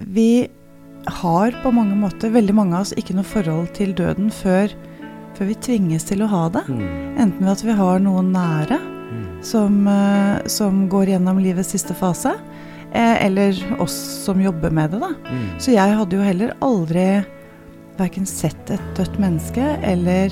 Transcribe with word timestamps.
vi 0.00 0.48
har 1.06 1.54
på 1.62 1.72
mange 1.72 1.96
måter, 1.96 2.30
veldig 2.30 2.54
mange 2.54 2.74
av 2.76 2.80
oss, 2.86 2.92
ikke 2.98 3.14
noe 3.16 3.24
forhold 3.24 3.72
til 3.74 3.94
døden 3.96 4.30
før, 4.34 4.72
før 5.38 5.46
vi 5.48 5.54
tvinges 5.54 6.04
til 6.08 6.22
å 6.22 6.28
ha 6.28 6.48
det. 6.52 6.64
Mm. 6.68 6.82
Enten 7.22 7.44
ved 7.46 7.52
at 7.54 7.64
vi 7.64 7.76
har 7.78 7.98
noen 8.04 8.32
nære 8.34 8.78
Mm. 9.08 9.42
som, 9.42 9.88
eh, 9.88 10.46
som 10.46 10.88
går 10.88 11.06
gjennom 11.14 11.38
livets 11.40 11.70
siste 11.72 11.94
fase, 11.96 12.34
eh, 12.92 13.24
eller 13.24 13.56
oss 13.80 13.94
som 14.24 14.38
jobber 14.40 14.70
med 14.70 14.90
det, 14.90 15.00
da. 15.00 15.08
Mm. 15.08 15.58
Så 15.58 15.72
jeg 15.72 15.96
hadde 15.96 16.12
jo 16.12 16.22
heller 16.22 16.52
aldri 16.60 17.24
verken 17.96 18.26
sett 18.26 18.70
et 18.70 18.80
dødt 18.94 19.18
menneske 19.18 19.78
eller, 19.82 20.28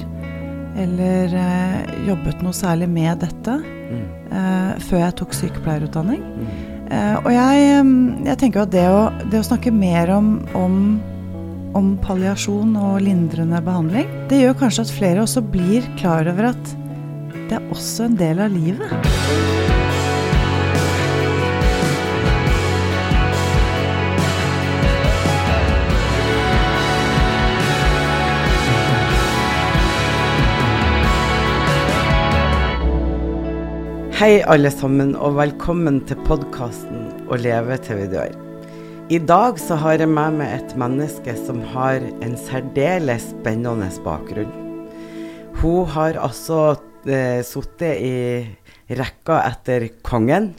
eller 0.76 1.24
eh, 1.34 2.06
jobbet 2.06 2.42
noe 2.42 2.52
særlig 2.52 2.88
med 2.88 3.18
dette 3.20 3.62
Mm. 3.86 4.04
eh, 4.32 4.74
før 4.82 4.98
jeg 4.98 5.16
tok 5.16 5.32
sykepleierutdanning. 5.32 6.20
Eh, 6.86 7.16
og 7.18 7.30
jeg, 7.34 7.84
jeg 8.28 8.38
tenker 8.40 8.62
at 8.62 8.72
det 8.74 8.86
å, 8.90 9.06
det 9.32 9.40
å 9.40 9.46
snakke 9.46 9.72
mer 9.74 10.12
om, 10.14 10.36
om, 10.58 10.80
om 11.78 11.92
palliasjon 12.04 12.77
og 12.78 13.00
lindrende 13.04 13.62
behandling, 13.66 14.10
det 14.30 14.44
gjør 14.44 14.58
kanskje 14.62 14.86
at 14.86 14.96
flere 14.98 15.24
også 15.27 15.44
blir 15.50 15.86
klar 15.98 16.30
over 16.30 16.52
at 16.54 16.74
det 17.46 17.58
er 17.58 17.70
også 17.74 18.08
en 18.08 18.18
del 18.18 18.42
av 18.42 18.54
livet. 18.54 19.66
Hei, 34.16 34.38
alle 34.48 34.70
sammen, 34.73 35.11
og 35.12 35.34
velkommen 35.37 35.98
til 36.09 36.16
podkasten 36.25 37.27
'Å 37.29 37.37
leve 37.37 37.77
til 37.84 37.98
vi 37.98 38.05
dør'. 38.09 38.37
I 39.12 39.19
dag 39.20 39.59
så 39.61 39.77
har 39.77 39.98
jeg 40.01 40.09
med 40.09 40.39
meg 40.39 40.55
et 40.55 40.70
menneske 40.73 41.34
som 41.37 41.59
har 41.61 42.01
en 42.25 42.37
særdeles 42.41 43.27
spennende 43.34 43.91
bakgrunn. 44.00 44.55
Hun 45.61 45.84
har 45.92 46.17
altså 46.17 46.81
eh, 47.05 47.42
sittet 47.45 48.00
i 48.00 48.56
rekka 48.89 49.36
etter 49.50 49.84
kongen. 50.00 50.55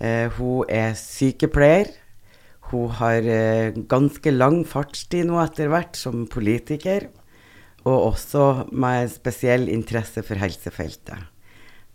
Eh, 0.00 0.32
hun 0.38 0.64
er 0.66 0.96
sykepleier. 0.96 1.92
Hun 2.72 2.88
har 2.88 3.20
eh, 3.20 3.76
ganske 3.84 4.32
lang 4.32 4.64
fartstid 4.64 5.28
nå 5.28 5.36
etter 5.44 5.68
hvert 5.68 5.92
som 5.94 6.24
politiker, 6.24 7.10
og 7.84 8.14
også 8.14 8.72
med 8.72 9.12
spesiell 9.12 9.68
interesse 9.68 10.24
for 10.24 10.40
helsefeltet. 10.40 11.31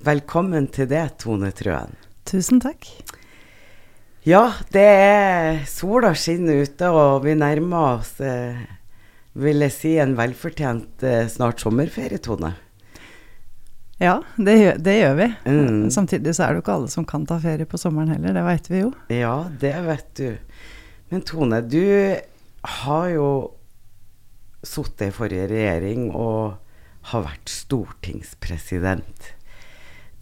Velkommen 0.05 0.67
til 0.71 0.87
det, 0.91 1.05
Tone 1.23 1.49
Trøen. 1.57 1.95
Tusen 2.27 2.59
takk. 2.61 2.85
Ja, 4.27 4.43
det 4.75 4.83
er 4.83 5.61
sola 5.69 6.11
skinner 6.19 6.61
ute, 6.67 6.89
og 6.91 7.23
vi 7.25 7.33
nærmer 7.39 7.95
oss, 7.97 8.17
eh, 8.21 8.59
vil 9.39 9.63
jeg 9.63 9.73
si, 9.73 9.93
en 10.03 10.15
velfortjent 10.19 11.03
eh, 11.07 11.25
snart 11.31 11.63
sommerferie, 11.63 12.19
Tone. 12.21 12.53
Ja, 13.97 14.19
det, 14.37 14.53
gjør- 14.61 14.81
det 14.85 14.95
gjør 14.99 15.15
vi. 15.17 15.27
Mm. 15.49 15.87
Samtidig 15.89 16.35
så 16.37 16.43
er 16.45 16.53
det 16.53 16.59
jo 16.59 16.65
ikke 16.67 16.75
alle 16.77 16.91
som 16.93 17.05
kan 17.09 17.25
ta 17.25 17.39
ferie 17.41 17.65
på 17.65 17.79
sommeren 17.81 18.11
heller, 18.13 18.35
det 18.37 18.43
veit 18.45 18.69
vi 18.69 18.83
jo. 18.83 18.91
Ja, 19.09 19.47
det 19.63 19.73
vet 19.87 20.11
du. 20.19 20.27
Men 21.09 21.23
Tone, 21.25 21.61
du 21.65 21.81
har 22.83 23.07
jo 23.15 23.29
sittet 24.67 25.07
i 25.07 25.15
forrige 25.15 25.47
regjering 25.49 26.11
og 26.11 26.59
har 27.13 27.23
vært 27.25 27.49
stortingspresident. 27.49 29.31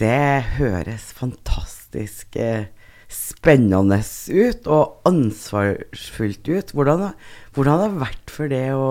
Det 0.02 0.56
høres 0.58 1.12
fantastisk 1.16 2.36
eh, 2.36 2.68
spennende 3.08 4.02
ut 4.02 4.68
og 4.68 5.08
ansvarsfullt 5.08 6.50
ut. 6.52 6.74
Hvordan, 6.76 7.12
hvordan 7.56 7.72
har 7.72 7.84
det 7.86 8.02
vært 8.02 8.34
for 8.34 8.52
det 8.52 8.66
å 8.76 8.90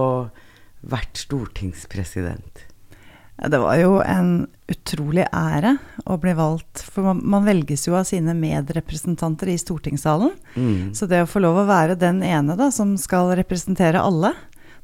vært 0.81 1.21
stortingspresident? 1.27 2.65
Ja, 3.37 3.51
Det 3.51 3.61
var 3.61 3.77
jo 3.77 3.99
en 4.01 4.47
utrolig 4.71 5.27
ære 5.29 5.77
å 6.09 6.17
bli 6.23 6.33
valgt, 6.39 6.85
for 6.87 7.05
man, 7.11 7.21
man 7.21 7.45
velges 7.45 7.85
jo 7.89 7.99
av 7.99 8.07
sine 8.09 8.33
medrepresentanter 8.39 9.51
i 9.53 9.59
stortingssalen. 9.61 10.33
Mm. 10.55 10.95
Så 10.97 11.11
det 11.11 11.25
å 11.25 11.29
få 11.29 11.43
lov 11.45 11.61
å 11.61 11.69
være 11.69 11.99
den 12.01 12.23
ene 12.25 12.57
da, 12.57 12.71
som 12.73 12.95
skal 13.01 13.35
representere 13.37 14.01
alle, 14.01 14.33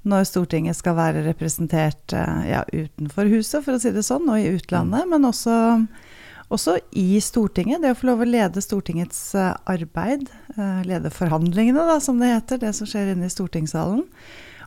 når 0.08 0.24
Stortinget 0.28 0.78
skal 0.78 0.96
være 0.96 1.24
representert 1.26 2.14
eh, 2.16 2.44
ja, 2.48 2.62
utenfor 2.72 3.28
huset, 3.28 3.60
for 3.64 3.76
å 3.76 3.82
si 3.82 3.92
det 3.92 4.04
sånn, 4.06 4.28
og 4.32 4.40
i 4.40 4.54
utlandet, 4.54 5.08
men 5.10 5.28
også, 5.28 5.56
også 6.50 6.76
i 6.98 7.20
Stortinget. 7.22 7.82
Det 7.82 7.92
å 7.94 7.98
få 7.98 8.10
lov 8.10 8.24
å 8.24 8.28
lede 8.28 8.62
Stortingets 8.64 9.20
eh, 9.38 9.52
arbeid, 9.70 10.26
eh, 10.56 10.82
lede 10.88 11.12
forhandlingene, 11.14 11.86
da, 11.88 11.98
som 12.02 12.20
det 12.20 12.32
heter, 12.32 12.60
det 12.64 12.74
som 12.76 12.88
skjer 12.90 13.12
inne 13.14 13.28
i 13.28 13.32
stortingssalen. 13.32 14.02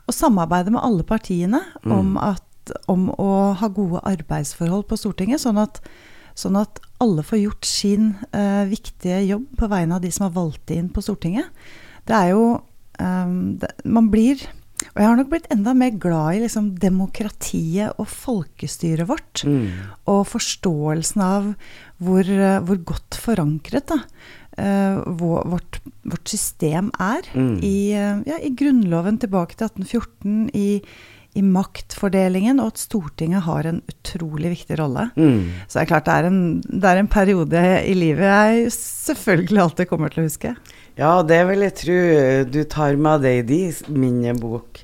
Og 0.04 0.16
samarbeide 0.16 0.72
med 0.74 0.84
alle 0.84 1.04
partiene 1.06 1.60
om, 1.84 2.16
at, 2.20 2.74
om 2.92 3.08
å 3.20 3.54
ha 3.56 3.70
gode 3.72 4.02
arbeidsforhold 4.04 4.84
på 4.90 4.98
Stortinget, 5.00 5.40
sånn 5.44 5.60
at, 5.62 5.80
sånn 6.36 6.58
at 6.60 6.80
alle 7.00 7.24
får 7.24 7.40
gjort 7.40 7.68
sin 7.68 8.10
uh, 8.36 8.64
viktige 8.68 9.22
jobb 9.24 9.46
på 9.56 9.68
vegne 9.72 9.96
av 9.96 10.04
de 10.04 10.10
som 10.12 10.26
har 10.26 10.34
valgt 10.36 10.72
inn 10.76 10.90
på 10.92 11.04
Stortinget. 11.04 11.48
Det 12.04 12.16
er 12.18 12.34
jo 12.34 12.44
um, 13.00 13.56
det, 13.60 13.72
Man 13.88 14.10
blir 14.12 14.44
Og 14.92 15.00
jeg 15.00 15.08
har 15.08 15.18
nok 15.18 15.30
blitt 15.32 15.48
enda 15.52 15.74
mer 15.76 15.96
glad 16.00 16.36
i 16.36 16.44
liksom, 16.44 16.72
demokratiet 16.82 17.96
og 18.00 18.08
folkestyret 18.10 19.08
vårt. 19.08 19.42
Mm. 19.48 19.66
Og 20.12 20.22
forståelsen 20.30 21.24
av 21.24 21.50
hvor, 22.02 22.22
eh, 22.22 22.60
hvor 22.66 22.80
godt 22.92 23.18
forankret 23.20 23.88
da, 23.90 23.98
eh, 24.58 25.00
vårt, 25.18 25.80
vårt 26.04 26.28
system 26.28 26.92
er. 27.00 27.22
Mm. 27.34 27.58
I, 27.62 27.92
eh, 27.92 28.22
ja, 28.26 28.38
I 28.38 28.54
Grunnloven 28.54 29.18
tilbake 29.18 29.56
til 29.56 29.66
1814, 29.66 30.50
i, 30.54 30.82
i 31.34 31.42
maktfordelingen, 31.42 32.60
og 32.62 32.74
at 32.74 32.82
Stortinget 32.84 33.42
har 33.48 33.66
en 33.66 33.82
utrolig 33.90 34.54
viktig 34.54 34.78
rolle. 34.78 35.10
Mm. 35.16 35.50
Så 35.66 35.80
det 35.80 35.82
er 35.82 35.90
klart 35.90 36.06
det 36.06 36.14
er, 36.14 36.30
en, 36.30 36.60
det 36.62 36.90
er 36.90 37.02
en 37.02 37.10
periode 37.10 37.64
i 37.82 37.94
livet 37.98 38.30
jeg 38.30 38.70
selvfølgelig 38.78 39.64
alltid 39.66 39.90
kommer 39.90 40.14
til 40.14 40.22
å 40.22 40.28
huske. 40.28 40.54
Ja, 40.94 41.24
det 41.26 41.40
vil 41.48 41.64
jeg 41.66 41.74
tro 41.74 41.98
du 42.54 42.60
tar 42.70 42.94
med 42.94 43.24
deg 43.26 43.48
din 43.48 43.74
minnebok. 43.90 44.78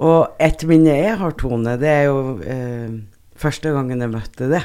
Og 0.00 0.40
et 0.40 0.64
minne 0.68 0.94
jeg 0.96 1.18
har, 1.20 1.34
Tone, 1.36 1.76
det 1.80 1.90
er 1.90 2.06
jo 2.08 2.36
eh, 2.40 2.94
første 3.36 3.72
gangen 3.72 4.00
jeg 4.00 4.12
møtte 4.12 4.48
det. 4.48 4.62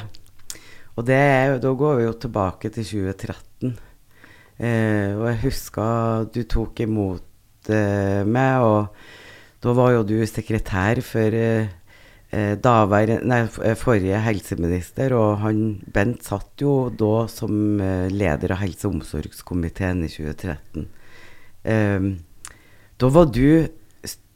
Og 0.96 1.04
det 1.08 1.16
er, 1.16 1.58
da 1.60 1.72
går 1.76 1.98
vi 1.98 2.06
jo 2.06 2.14
tilbake 2.24 2.72
til 2.72 2.88
2013. 2.88 3.76
Eh, 4.62 5.12
og 5.16 5.26
jeg 5.30 5.40
husker 5.46 6.26
du 6.32 6.42
tok 6.48 6.80
imot 6.84 7.72
eh, 7.72 8.24
meg, 8.24 8.64
og 8.64 9.62
da 9.64 9.76
var 9.76 9.92
jo 9.96 10.04
du 10.08 10.18
sekretær 10.28 11.00
for 11.04 11.36
eh, 11.36 11.72
eh, 12.32 12.54
daværende, 12.58 13.22
nei, 13.28 13.42
eh, 13.62 13.76
forrige 13.78 14.18
helseminister, 14.24 15.14
og 15.16 15.38
han 15.44 15.62
Bent 15.92 16.24
satt 16.26 16.64
jo 16.64 16.90
da 16.90 17.28
som 17.30 17.80
eh, 17.80 18.08
leder 18.12 18.56
av 18.56 18.62
helse- 18.64 18.88
og 18.88 18.98
omsorgskomiteen 18.98 20.02
i 20.06 20.10
2013. 20.10 20.88
Ehm, 21.62 22.12
da 22.98 23.08
var 23.14 23.28
du 23.30 23.68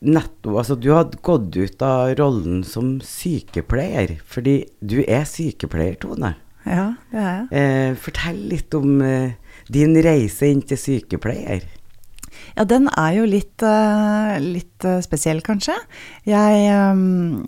nettopp 0.07 0.59
Altså, 0.61 0.77
du 0.79 0.93
hadde 0.95 1.19
gått 1.25 1.57
ut 1.57 1.83
av 1.83 2.15
rollen 2.19 2.63
som 2.67 2.99
sykepleier, 3.03 4.19
fordi 4.29 4.61
du 4.81 5.01
er 5.03 5.25
sykepleier, 5.29 5.97
Tone. 6.03 6.37
Ja, 6.67 6.93
det 7.13 7.23
er 7.23 7.33
jeg. 7.33 7.49
Eh, 7.61 7.97
fortell 8.03 8.39
litt 8.51 8.75
om 8.75 9.01
eh, 9.05 9.37
din 9.73 9.95
reise 10.03 10.51
inn 10.51 10.63
til 10.67 10.81
sykepleier. 10.81 11.67
Ja, 12.55 12.65
den 12.69 12.87
er 12.93 13.13
jo 13.17 13.27
litt, 13.29 13.63
eh, 13.65 14.37
litt 14.41 14.85
eh, 14.87 15.01
spesiell, 15.05 15.43
kanskje. 15.45 15.75
Jeg, 16.29 16.63
eh, 16.71 17.03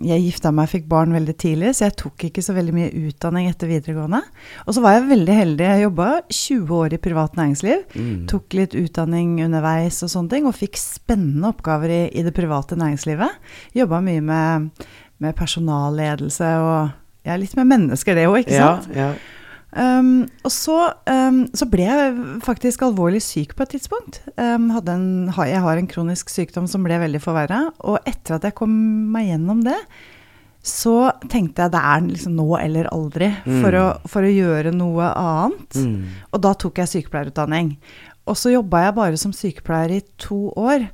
jeg 0.09 0.25
gifta 0.25 0.51
meg 0.55 0.69
fikk 0.71 0.87
barn 0.91 1.15
veldig 1.15 1.35
tidlig, 1.39 1.73
så 1.77 1.87
jeg 1.87 1.97
tok 2.03 2.27
ikke 2.27 2.43
så 2.45 2.55
veldig 2.57 2.75
mye 2.75 2.91
utdanning 3.07 3.49
etter 3.49 3.71
videregående. 3.71 4.21
Og 4.65 4.75
så 4.75 4.83
var 4.85 4.97
jeg 4.97 5.09
veldig 5.09 5.39
heldig. 5.39 5.67
Jeg 5.71 5.85
jobba 5.87 6.09
20 6.27 6.75
år 6.81 6.93
i 6.93 7.01
privat 7.07 7.39
næringsliv. 7.39 7.83
Mm. 7.95 8.27
Tok 8.29 8.59
litt 8.59 8.77
utdanning 8.77 9.39
underveis 9.47 10.03
og 10.05 10.13
sånne 10.13 10.35
ting, 10.35 10.49
og 10.49 10.57
fikk 10.57 10.79
spennende 10.81 11.53
oppgaver 11.53 11.95
i, 11.95 12.01
i 12.13 12.25
det 12.25 12.35
private 12.37 12.77
næringslivet. 12.79 13.51
Jobba 13.77 14.03
mye 14.05 14.21
med, 14.25 14.87
med 15.23 15.37
personalledelse 15.39 16.53
og 16.63 16.79
ja, 17.27 17.35
litt 17.37 17.55
med 17.57 17.67
mennesker, 17.69 18.15
det 18.15 18.29
òg, 18.29 18.41
ikke 18.43 18.57
sant? 18.57 18.89
Ja, 18.95 19.11
ja. 19.11 19.38
Um, 19.69 20.23
og 20.41 20.51
så, 20.53 20.77
um, 21.05 21.43
så 21.53 21.67
ble 21.69 21.85
jeg 21.85 22.13
faktisk 22.45 22.81
alvorlig 22.87 23.21
syk 23.21 23.53
på 23.55 23.65
et 23.65 23.75
tidspunkt. 23.75 24.21
Um, 24.33 24.71
en, 24.79 25.09
jeg 25.29 25.61
har 25.65 25.77
en 25.77 25.89
kronisk 25.89 26.31
sykdom 26.33 26.69
som 26.69 26.85
ble 26.85 26.97
veldig 27.01 27.21
forverra. 27.21 27.67
Og 27.85 27.99
etter 28.09 28.39
at 28.39 28.47
jeg 28.47 28.57
kom 28.57 28.73
meg 29.13 29.29
gjennom 29.29 29.61
det, 29.67 29.77
så 30.65 31.11
tenkte 31.31 31.65
jeg 31.65 31.73
det 31.73 31.81
er 31.91 32.01
liksom 32.03 32.35
nå 32.35 32.47
eller 32.59 32.89
aldri 32.91 33.29
for, 33.45 33.75
å, 33.79 33.85
for 34.11 34.27
å 34.27 34.33
gjøre 34.33 34.73
noe 34.75 35.07
annet. 35.15 35.77
Mm. 35.79 36.25
Og 36.33 36.43
da 36.43 36.51
tok 36.59 36.81
jeg 36.81 36.93
sykepleierutdanning. 36.95 37.75
Og 38.29 38.37
så 38.37 38.51
jobba 38.53 38.83
jeg 38.83 38.97
bare 38.97 39.21
som 39.21 39.33
sykepleier 39.33 39.95
i 39.95 40.03
to 40.21 40.49
år 40.59 40.89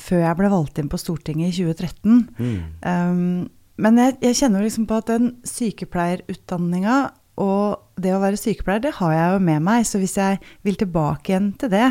før 0.00 0.24
jeg 0.24 0.38
ble 0.38 0.50
valgt 0.52 0.80
inn 0.80 0.88
på 0.90 0.98
Stortinget 1.00 1.52
i 1.52 1.64
2013. 1.66 2.24
Mm. 2.40 3.36
Men 3.80 4.00
jeg, 4.00 4.16
jeg 4.24 4.38
kjenner 4.40 4.64
liksom 4.64 4.86
på 4.88 4.98
at 5.02 5.10
den 5.10 5.30
sykepleierutdanninga 5.46 6.98
og 7.40 7.79
det 8.02 8.12
å 8.16 8.20
være 8.22 8.40
sykepleier, 8.40 8.82
det 8.84 8.94
har 8.98 9.14
jeg 9.14 9.32
jo 9.34 9.40
med 9.46 9.64
meg. 9.66 9.86
Så 9.88 10.00
hvis 10.02 10.16
jeg 10.18 10.38
vil 10.66 10.78
tilbake 10.80 11.32
igjen 11.32 11.50
til 11.60 11.72
det, 11.72 11.88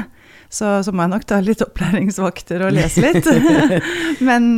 så, 0.50 0.80
så 0.86 0.94
må 0.94 1.06
jeg 1.06 1.14
nok 1.16 1.28
ta 1.30 1.42
litt 1.44 1.66
opplæringsvakter 1.66 2.66
og 2.68 2.74
lese 2.78 3.04
litt. 3.06 3.30
men, 4.28 4.50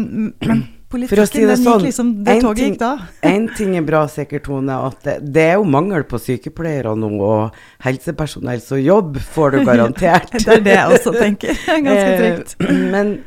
men 0.42 0.64
politikken, 0.92 1.28
si 1.30 1.46
den 1.46 1.62
sånn, 1.62 1.80
gikk 1.80 1.88
liksom 1.88 2.12
Det 2.26 2.36
toget 2.44 2.64
gikk 2.66 2.78
da. 2.82 2.92
Én 3.28 3.48
ting 3.58 3.76
er 3.80 3.86
bra 3.88 4.04
sikkert, 4.12 4.46
Tone, 4.48 4.78
at 4.90 5.00
det, 5.08 5.18
det, 5.36 5.48
er 5.54 5.60
jo 5.60 5.68
mangel 5.72 6.06
på 6.10 6.20
sykepleiere 6.22 6.94
nå, 7.00 7.12
og 7.22 7.64
helsepersonell, 7.86 8.64
så 8.64 8.80
jobb 8.82 9.20
får 9.36 9.56
du 9.56 9.64
garantert. 9.70 10.32
det 10.36 10.58
er 10.58 10.68
det 10.68 10.78
jeg 10.78 11.00
også 11.00 11.16
tenker. 11.18 11.66
Ganske 11.88 12.06
eh, 12.06 12.22
trygt. 12.22 12.56
men 12.94 13.18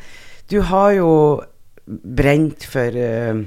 du 0.52 0.60
har 0.68 0.94
jo 0.98 1.10
brent 1.84 2.64
for 2.68 2.96
uh, 2.96 3.44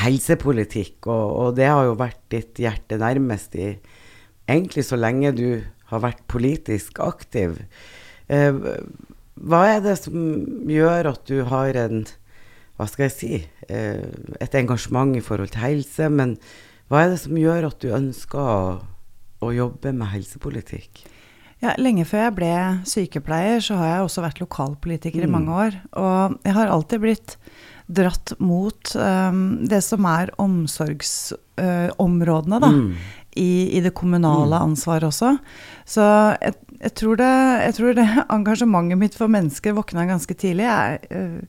helsepolitikk, 0.00 1.06
og, 1.08 1.26
og, 1.30 1.48
det 1.56 1.70
har 1.70 1.86
jo 1.88 1.96
vært 1.98 2.20
ditt 2.32 2.60
hjerte 2.60 2.98
nærmest 3.00 3.56
i 3.58 3.72
egentlig 4.46 4.84
så 4.86 4.98
lenge 4.98 5.34
du 5.36 5.48
har 5.90 6.02
vært 6.02 6.22
politisk 6.30 7.00
aktiv. 7.02 7.58
Eh, 8.28 8.60
hva 9.36 9.64
er 9.70 9.82
det 9.84 9.96
som 10.00 10.68
gjør 10.70 11.12
at 11.12 11.26
du 11.28 11.42
har 11.48 11.78
en 11.80 12.06
hva 12.76 12.84
skal 12.90 13.06
jeg 13.06 13.14
si 13.14 13.32
eh, 13.72 14.04
et 14.42 14.56
engasjement 14.58 15.16
i 15.16 15.24
forhold 15.24 15.54
til 15.54 15.64
helse, 15.64 16.10
men 16.12 16.36
hva 16.90 17.02
er 17.02 17.14
det 17.14 17.20
som 17.22 17.38
gjør 17.40 17.70
at 17.70 17.78
du 17.80 17.88
ønsker 17.96 18.50
å, 18.52 18.64
å 19.40 19.52
jobbe 19.54 19.94
med 19.96 20.12
helsepolitikk? 20.12 21.06
Ja, 21.64 21.70
lenge 21.80 22.04
før 22.04 22.26
jeg 22.26 22.34
ble 22.36 22.52
sykepleier, 22.88 23.60
så 23.64 23.74
har 23.80 23.86
jeg 23.88 24.02
også 24.04 24.20
vært 24.26 24.42
lokalpolitiker 24.42 25.22
mm. 25.24 25.28
i 25.28 25.32
mange 25.32 25.52
år. 25.56 25.72
Og 25.96 26.36
jeg 26.44 26.54
har 26.58 26.68
alltid 26.72 26.98
blitt 27.00 27.36
dratt 27.86 28.32
mot 28.42 28.96
um, 28.98 29.62
det 29.64 29.80
som 29.86 30.04
er 30.10 30.30
omsorgsområdene, 30.42 32.56
uh, 32.58 32.60
da. 32.60 32.68
Mm. 32.74 32.92
I, 33.36 33.76
I, 33.76 33.80
det 33.84 33.92
kommunale 33.96 34.56
mm. 34.56 34.62
ansvaret 34.70 35.06
også. 35.08 35.36
Så 35.88 36.02
jeg, 36.40 36.54
jeg, 36.80 36.92
tror 36.96 37.14
det, 37.20 37.34
jeg, 37.64 37.74
tror 37.78 37.92
det, 37.98 38.06
engasjementet 38.36 38.98
mitt 39.00 39.14
for 39.16 39.26
mennesker 39.32 39.76
våkna 39.76 40.06
ganske 40.08 40.34
tidlig. 40.36 40.66
Jeg, 40.68 40.98
uh, 41.12 41.40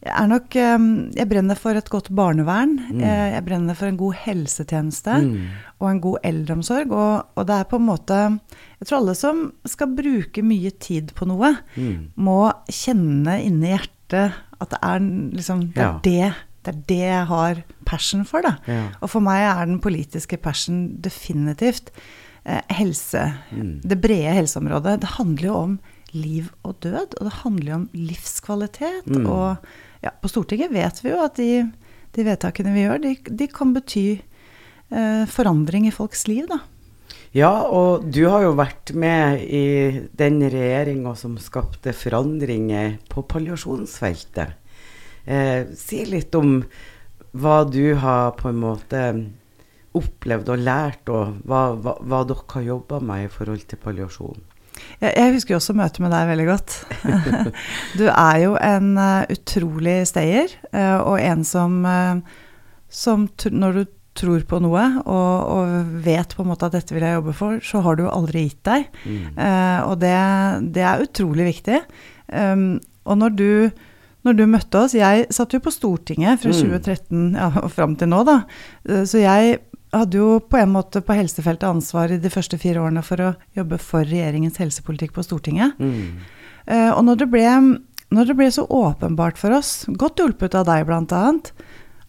jeg 0.00 0.16
er 0.16 0.28
nok 0.30 0.54
um, 0.56 0.84
Jeg 1.12 1.28
brenner 1.28 1.58
for 1.60 1.76
et 1.76 1.88
godt 1.92 2.08
barnevern. 2.16 2.78
Mm. 2.88 3.02
Jeg, 3.04 3.32
jeg, 3.34 3.44
brenner 3.44 3.76
for 3.76 3.90
en 3.90 3.98
god 4.00 4.16
helsetjeneste 4.22 5.16
mm. 5.26 5.34
og 5.76 5.88
en 5.90 6.00
god 6.06 6.22
eldreomsorg. 6.30 6.94
Og, 6.96 7.34
og, 7.34 7.42
det 7.48 7.58
er 7.58 7.68
på 7.68 7.80
en 7.80 7.88
måte 7.88 8.20
Jeg 8.78 8.88
tror 8.88 9.00
alle 9.02 9.16
som 9.18 9.42
skal 9.68 9.92
bruke 9.98 10.44
mye 10.46 10.72
tid 10.80 11.12
på 11.16 11.28
noe, 11.28 11.52
mm. 11.76 12.14
må 12.16 12.38
kjenne 12.72 13.40
inni 13.44 13.74
hjertet 13.74 14.38
at 14.60 14.72
det 14.72 14.80
er 14.84 15.04
liksom 15.36 15.68
Det 15.74 15.84
er, 15.84 15.84
ja. 15.84 15.92
det, 16.04 16.32
det, 16.64 16.72
er 16.72 16.80
det 16.88 17.02
jeg 17.04 17.28
har 17.30 17.62
passion 17.88 18.24
for, 18.28 18.44
da. 18.44 18.56
Ja. 18.68 18.88
Og 19.00 19.12
for 19.12 19.24
meg 19.24 19.44
er 19.44 19.68
den 19.68 19.80
politiske 19.84 20.40
passion 20.40 20.82
definitivt 21.04 21.92
eh, 22.44 22.60
helse. 22.76 23.22
Mm. 23.52 23.80
Det 23.84 24.00
brede 24.00 24.36
helseområdet. 24.40 25.00
Det 25.04 25.16
handler 25.18 25.48
jo 25.48 25.56
om 25.60 25.78
liv 26.16 26.50
og 26.66 26.80
død, 26.84 27.16
og 27.18 27.26
det 27.26 27.36
handler 27.42 27.72
jo 27.72 27.78
om 27.80 27.86
livskvalitet. 27.94 29.06
Mm. 29.10 29.28
Og 29.30 30.02
ja, 30.04 30.12
på 30.12 30.30
Stortinget 30.32 30.72
vet 30.74 31.00
vi 31.04 31.12
jo 31.12 31.22
at 31.24 31.38
de, 31.38 31.64
de 32.16 32.26
vedtakene 32.26 32.74
vi 32.74 32.84
gjør, 32.86 33.02
de, 33.04 33.14
de 33.42 33.48
kan 33.52 33.74
bety 33.76 34.04
eh, 34.18 35.24
forandring 35.30 35.88
i 35.88 35.94
folks 35.94 36.26
liv, 36.30 36.46
da. 36.50 36.62
Ja, 37.34 37.50
og 37.70 38.08
du 38.10 38.24
har 38.26 38.42
jo 38.42 38.56
vært 38.58 38.90
med 38.98 39.44
i 39.46 39.66
den 40.18 40.40
regjeringa 40.42 41.12
som 41.18 41.36
skapte 41.38 41.94
forandringer 41.94 42.96
på 43.10 43.22
palliasjonsfeltet. 43.30 44.56
Eh, 45.30 45.68
si 45.78 46.02
litt 46.10 46.34
om 46.34 46.58
hva 47.38 47.60
du 47.70 47.94
har 48.02 48.32
på 48.34 48.50
en 48.50 48.58
måte 48.58 49.02
opplevd 49.94 50.50
og 50.50 50.64
lært, 50.64 51.10
og 51.10 51.38
hva, 51.46 51.62
hva, 51.78 51.96
hva 52.02 52.22
dere 52.26 52.46
har 52.54 52.66
jobba 52.66 53.00
med 53.02 53.26
i 53.28 53.30
forhold 53.30 53.62
til 53.70 53.82
palliasjon. 53.82 54.49
Jeg, 55.00 55.12
jeg 55.14 55.34
husker 55.36 55.54
jo 55.54 55.60
også 55.60 55.76
møtet 55.78 56.02
med 56.04 56.12
deg 56.14 56.28
veldig 56.30 56.46
godt. 56.50 56.76
du 58.00 58.04
er 58.10 58.42
jo 58.42 58.56
en 58.60 58.92
uh, 58.98 59.30
utrolig 59.32 59.96
stayer, 60.10 60.52
uh, 60.74 61.00
og 61.06 61.16
en 61.20 61.46
som, 61.46 61.80
uh, 61.86 62.20
som 62.92 63.26
når 63.50 63.78
du 63.78 63.82
tror 64.20 64.42
på 64.44 64.58
noe 64.60 64.82
og, 65.04 65.34
og, 65.54 65.92
vet 66.04 66.34
på 66.34 66.42
en 66.42 66.50
måte 66.50 66.66
at 66.66 66.74
dette 66.74 66.92
vil 66.92 67.06
jeg 67.06 67.20
jobbe 67.20 67.34
for, 67.38 67.60
så 67.64 67.80
har 67.84 67.96
du 67.96 68.02
jo 68.04 68.10
aldri 68.12 68.42
gitt 68.48 68.64
deg. 68.66 68.88
Mm. 69.06 69.38
Og 69.86 69.94
det, 70.02 70.16
det, 70.74 70.82
er 70.82 71.04
utrolig 71.04 71.46
viktig. 71.46 71.78
Um, 72.26 72.80
og 73.06 73.20
når 73.22 73.36
du, 73.38 73.52
når 74.26 74.36
du, 74.36 74.42
møtte 74.50 74.82
oss 74.82 74.92
Jeg 74.98 75.24
satt 75.34 75.54
jo 75.54 75.62
på 75.62 75.72
Stortinget 75.72 76.42
fra 76.42 76.52
mm. 76.52 76.58
2013 76.58 77.38
ja, 77.38 77.48
og 77.62 77.70
fram 77.72 77.94
til 77.98 78.10
nå, 78.10 78.20
da. 78.28 78.36
Så 79.08 79.22
jeg 79.22 79.60
hadde 79.94 80.20
jo 80.20 80.38
på 80.42 80.58
en 80.60 80.72
måte 80.74 81.02
på 81.02 81.16
helsefeltet 81.18 81.68
ansvar 81.68 82.12
i 82.14 82.20
de 82.22 82.30
første 82.32 82.58
fire 82.60 82.82
årene 82.82 83.02
for 83.06 83.22
å 83.22 83.32
jobbe 83.58 83.78
for 83.82 84.06
regjeringens 84.06 84.60
helsepolitikk 84.62 85.14
på 85.16 85.24
Stortinget. 85.26 85.78
Mm. 85.82 86.20
Uh, 86.70 86.90
og 86.94 87.02
når 87.08 87.22
det, 87.22 87.28
ble, 87.32 87.44
når 88.14 88.30
det 88.30 88.36
ble 88.38 88.48
så 88.54 88.66
åpenbart 88.66 89.40
for 89.40 89.56
oss, 89.56 89.84
godt 89.88 90.22
hjulpet 90.22 90.56
av 90.58 90.68
deg 90.70 90.86
bl.a., 90.88 91.24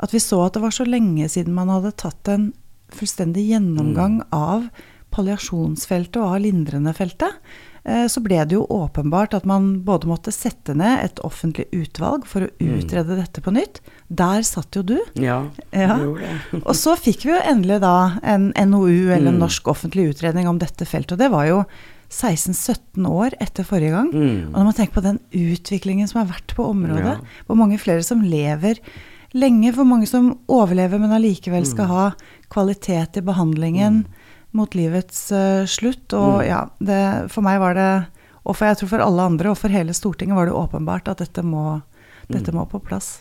at 0.02 0.16
vi 0.16 0.22
så 0.22 0.40
at 0.48 0.56
det 0.58 0.64
var 0.64 0.74
så 0.74 0.86
lenge 0.88 1.28
siden 1.30 1.54
man 1.54 1.70
hadde 1.70 1.94
tatt 2.02 2.30
en 2.34 2.50
fullstendig 2.92 3.44
gjennomgang 3.52 4.22
mm. 4.24 4.30
av 4.34 4.66
palliasjonsfeltet 5.14 6.18
og 6.22 6.38
av 6.38 6.42
lindrende 6.46 6.94
feltet, 6.98 7.38
så 7.82 8.22
ble 8.22 8.38
det 8.46 8.54
jo 8.54 8.66
åpenbart 8.70 9.34
at 9.34 9.46
man 9.50 9.80
både 9.86 10.06
måtte 10.06 10.34
sette 10.34 10.76
ned 10.78 11.00
et 11.02 11.22
offentlig 11.26 11.66
utvalg 11.74 12.28
for 12.30 12.46
å 12.46 12.50
mm. 12.52 12.76
utrede 12.78 13.16
mm. 13.16 13.22
dette 13.24 13.42
på 13.42 13.54
nytt. 13.56 13.80
Der 14.08 14.46
satt 14.46 14.78
jo 14.78 14.84
du. 14.86 14.98
Ja, 15.18 15.40
ja. 15.74 15.96
gjorde 15.98 16.28
det. 16.28 16.62
og 16.68 16.76
så 16.78 16.94
fikk 17.00 17.26
vi 17.26 17.34
jo 17.34 17.40
endelig 17.42 17.80
da 17.82 17.96
en 18.22 18.52
NOU, 18.54 19.10
eller 19.10 19.32
en 19.32 19.40
mm. 19.40 19.42
norsk 19.42 19.72
offentlig 19.74 20.12
utredning 20.12 20.50
om 20.52 20.62
dette 20.62 20.86
feltet. 20.86 21.16
Og 21.18 21.24
det 21.24 21.32
var 21.34 21.50
jo 21.50 21.64
16-17 22.12 23.08
år 23.08 23.38
etter 23.42 23.66
forrige 23.66 23.96
gang. 23.96 24.12
Mm. 24.14 24.52
Og 24.52 24.60
når 24.60 24.68
man 24.68 24.78
tenker 24.78 25.00
på 25.00 25.08
den 25.08 25.22
utviklingen 25.32 26.12
som 26.12 26.22
har 26.22 26.30
vært 26.36 26.54
på 26.58 26.68
området, 26.70 27.18
ja. 27.18 27.42
hvor 27.48 27.58
mange 27.60 27.82
flere 27.82 28.06
som 28.06 28.22
lever 28.22 28.78
lenge 29.38 29.72
hvor 29.76 29.88
mange 29.88 30.08
som 30.10 30.34
overlever, 30.52 31.00
men 31.00 31.14
allikevel 31.16 31.66
skal 31.68 31.88
mm. 31.88 31.92
ha 31.96 32.06
kvalitet 32.52 33.20
i 33.20 33.24
behandlingen 33.26 34.02
mm. 34.04 34.21
Mot 34.58 34.76
livets 34.76 35.30
uh, 35.36 35.64
slutt. 35.70 36.14
Og 36.18 36.42
mm. 36.42 36.46
ja, 36.48 36.62
det, 36.80 37.02
for 37.34 37.46
meg 37.46 37.62
var 37.64 37.78
det, 37.78 37.92
og 38.42 38.58
for 38.58 38.68
jeg 38.68 38.82
tror 38.82 38.94
for 38.96 39.06
alle 39.06 39.28
andre 39.34 39.52
og 39.54 39.60
for 39.60 39.74
hele 39.74 39.96
Stortinget, 39.96 40.38
var 40.38 40.50
det 40.50 40.58
åpenbart 40.58 41.12
at 41.12 41.24
dette 41.24 41.44
må, 41.46 41.82
dette 42.32 42.54
må 42.56 42.66
på 42.70 42.82
plass. 42.84 43.20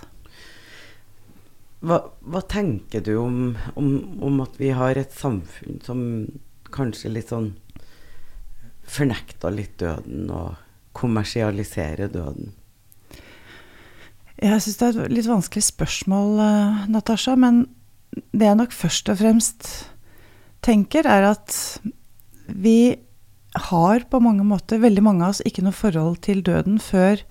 Hva, 1.80 2.02
hva 2.28 2.42
tenker 2.44 3.00
du 3.04 3.14
om, 3.16 3.36
om, 3.80 3.90
om, 4.20 4.40
at 4.44 4.58
vi 4.60 4.72
har 4.76 4.98
et 5.00 5.14
samfunn 5.16 5.80
som 5.84 6.00
kanskje 6.74 7.12
litt 7.14 7.32
sånn 7.32 7.54
fornekter 8.90 9.54
litt 9.54 9.78
døden 9.80 10.28
og 10.34 10.58
kommersialiserer 10.98 12.10
døden? 12.12 12.52
Jeg 14.40 14.60
syns 14.64 14.78
det 14.80 14.86
er 14.88 14.98
et 15.04 15.14
litt 15.14 15.28
vanskelig 15.28 15.64
spørsmål, 15.68 16.36
uh, 16.40 16.84
Natasha. 16.92 17.36
Men 17.36 17.64
det 18.32 18.48
jeg 18.48 18.58
nok 18.60 18.76
først 18.76 19.10
og 19.12 19.20
fremst 19.20 19.68
tenker, 20.64 21.06
er 21.08 21.30
at 21.32 21.54
vi 22.46 22.96
har 23.54 24.04
på 24.10 24.20
mange 24.22 24.44
måter, 24.46 24.80
veldig 24.82 25.02
mange 25.02 25.26
av 25.26 25.34
oss, 25.34 25.42
ikke 25.46 25.64
noe 25.66 25.74
forhold 25.74 26.20
til 26.26 26.42
døden 26.46 26.78
før, 26.82 27.22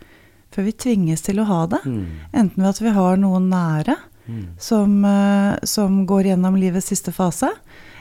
før 0.54 0.68
vi 0.68 0.76
tvinges 0.76 1.24
til 1.26 1.40
å 1.40 1.48
ha 1.48 1.62
det. 1.72 1.82
Mm. 1.86 2.06
Enten 2.42 2.64
ved 2.64 2.72
at 2.74 2.82
vi 2.84 2.96
har 2.96 3.20
noen 3.22 3.48
nære 3.52 3.96
mm. 4.26 4.44
som, 4.60 5.00
uh, 5.06 5.56
som, 5.64 6.04
går 6.10 6.32
gjennom 6.32 6.60
livets 6.60 6.92
siste 6.92 7.14
fase, 7.16 7.52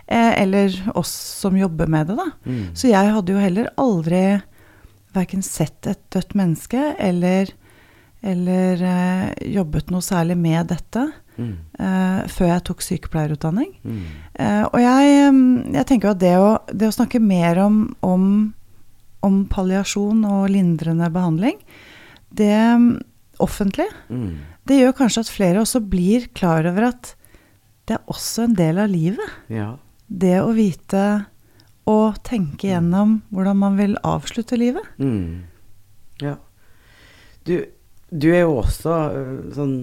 eh, 0.06 0.32
eller 0.42 0.75
oss 0.99 1.12
som 1.42 1.58
jobber 1.58 1.90
med 1.90 2.11
det, 2.11 2.18
da. 2.18 2.30
Mm. 2.49 2.64
Så 2.75 2.90
jeg 2.90 3.14
hadde 3.14 3.35
jo 3.35 3.42
heller 3.42 3.70
aldri 3.78 4.23
verken 5.14 5.42
sett 5.44 5.87
et 5.88 6.02
dødt 6.12 6.35
menneske 6.38 6.92
eller 7.00 7.50
eller 8.20 8.82
eh, 8.82 9.50
jobbet 9.54 9.92
noe 9.94 10.02
særlig 10.02 10.37
med 10.38 10.70
dette 10.72 11.04
mm. 11.38 11.52
eh, 11.78 12.22
før 12.32 12.50
jeg 12.50 12.64
tok 12.66 12.84
sykepleierutdanning. 12.84 13.72
Mm. 13.84 14.00
Eh, 14.34 14.64
og 14.66 14.78
jeg, 14.82 15.18
mm, 15.34 15.75
jeg, 15.76 15.88
tenker 15.90 16.12
at 16.12 16.22
det 16.22 16.34
å, 16.40 16.48
det 16.72 16.90
å 16.90 16.96
snakke 16.96 17.22
mer 17.22 17.60
om, 17.62 17.84
om, 18.06 18.25
om, 19.26 19.38
palliasjon 19.50 20.25
og 20.26 20.48
lindrende 20.54 21.10
behandling, 21.14 21.60
det 22.34 22.50
mm, 22.54 22.90
offentlig, 23.44 23.88
mm. 24.10 24.32
det 24.68 24.80
gjør 24.80 24.98
kanskje 25.04 25.25
at 25.25 25.32
flere 25.32 25.62
også 25.62 25.82
blir 25.87 26.26
klar 26.34 26.66
over 26.68 26.90
at 26.90 27.14
det 27.88 27.96
er 27.96 28.10
også 28.12 28.48
en 28.48 28.58
del 28.58 28.82
av 28.82 28.90
livet. 28.92 29.37
Ja. 29.52 29.70
Det 30.08 30.37
å 30.42 30.50
vite 30.56 31.04
og 31.88 32.18
tenke 32.26 32.66
mm. 32.66 32.72
gjennom 32.75 33.14
hvordan 33.32 33.62
man 33.62 33.78
vil 33.78 33.94
avslutte 34.04 34.58
livet. 34.60 34.84
Ja. 36.20 36.34
Du, 37.48 37.54
du 38.10 38.28
er 38.32 38.44
jo 38.46 38.58
også 38.62 38.94
øh, 39.14 39.32
sånn 39.56 39.74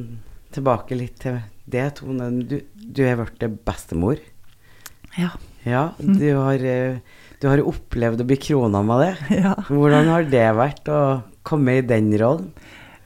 Tilbake 0.56 0.96
litt 0.96 1.18
til 1.20 1.42
det, 1.68 1.98
Tone. 1.98 2.30
Du, 2.48 2.56
du 2.64 3.02
er 3.04 3.18
blitt 3.20 3.44
bestemor. 3.68 4.22
Ja. 5.20 5.34
ja 5.68 5.82
du, 6.00 6.30
har, 6.38 6.62
øh, 6.64 7.20
du 7.42 7.48
har 7.50 7.64
opplevd 7.68 8.24
å 8.24 8.28
bli 8.30 8.38
krona 8.40 8.80
med 8.86 9.04
det. 9.04 9.12
Ja. 9.44 9.52
Hvordan 9.68 10.08
har 10.14 10.30
det 10.32 10.46
vært 10.56 10.88
å 10.88 11.02
komme 11.44 11.76
i 11.82 11.84
den 11.84 12.14
rollen? 12.22 12.54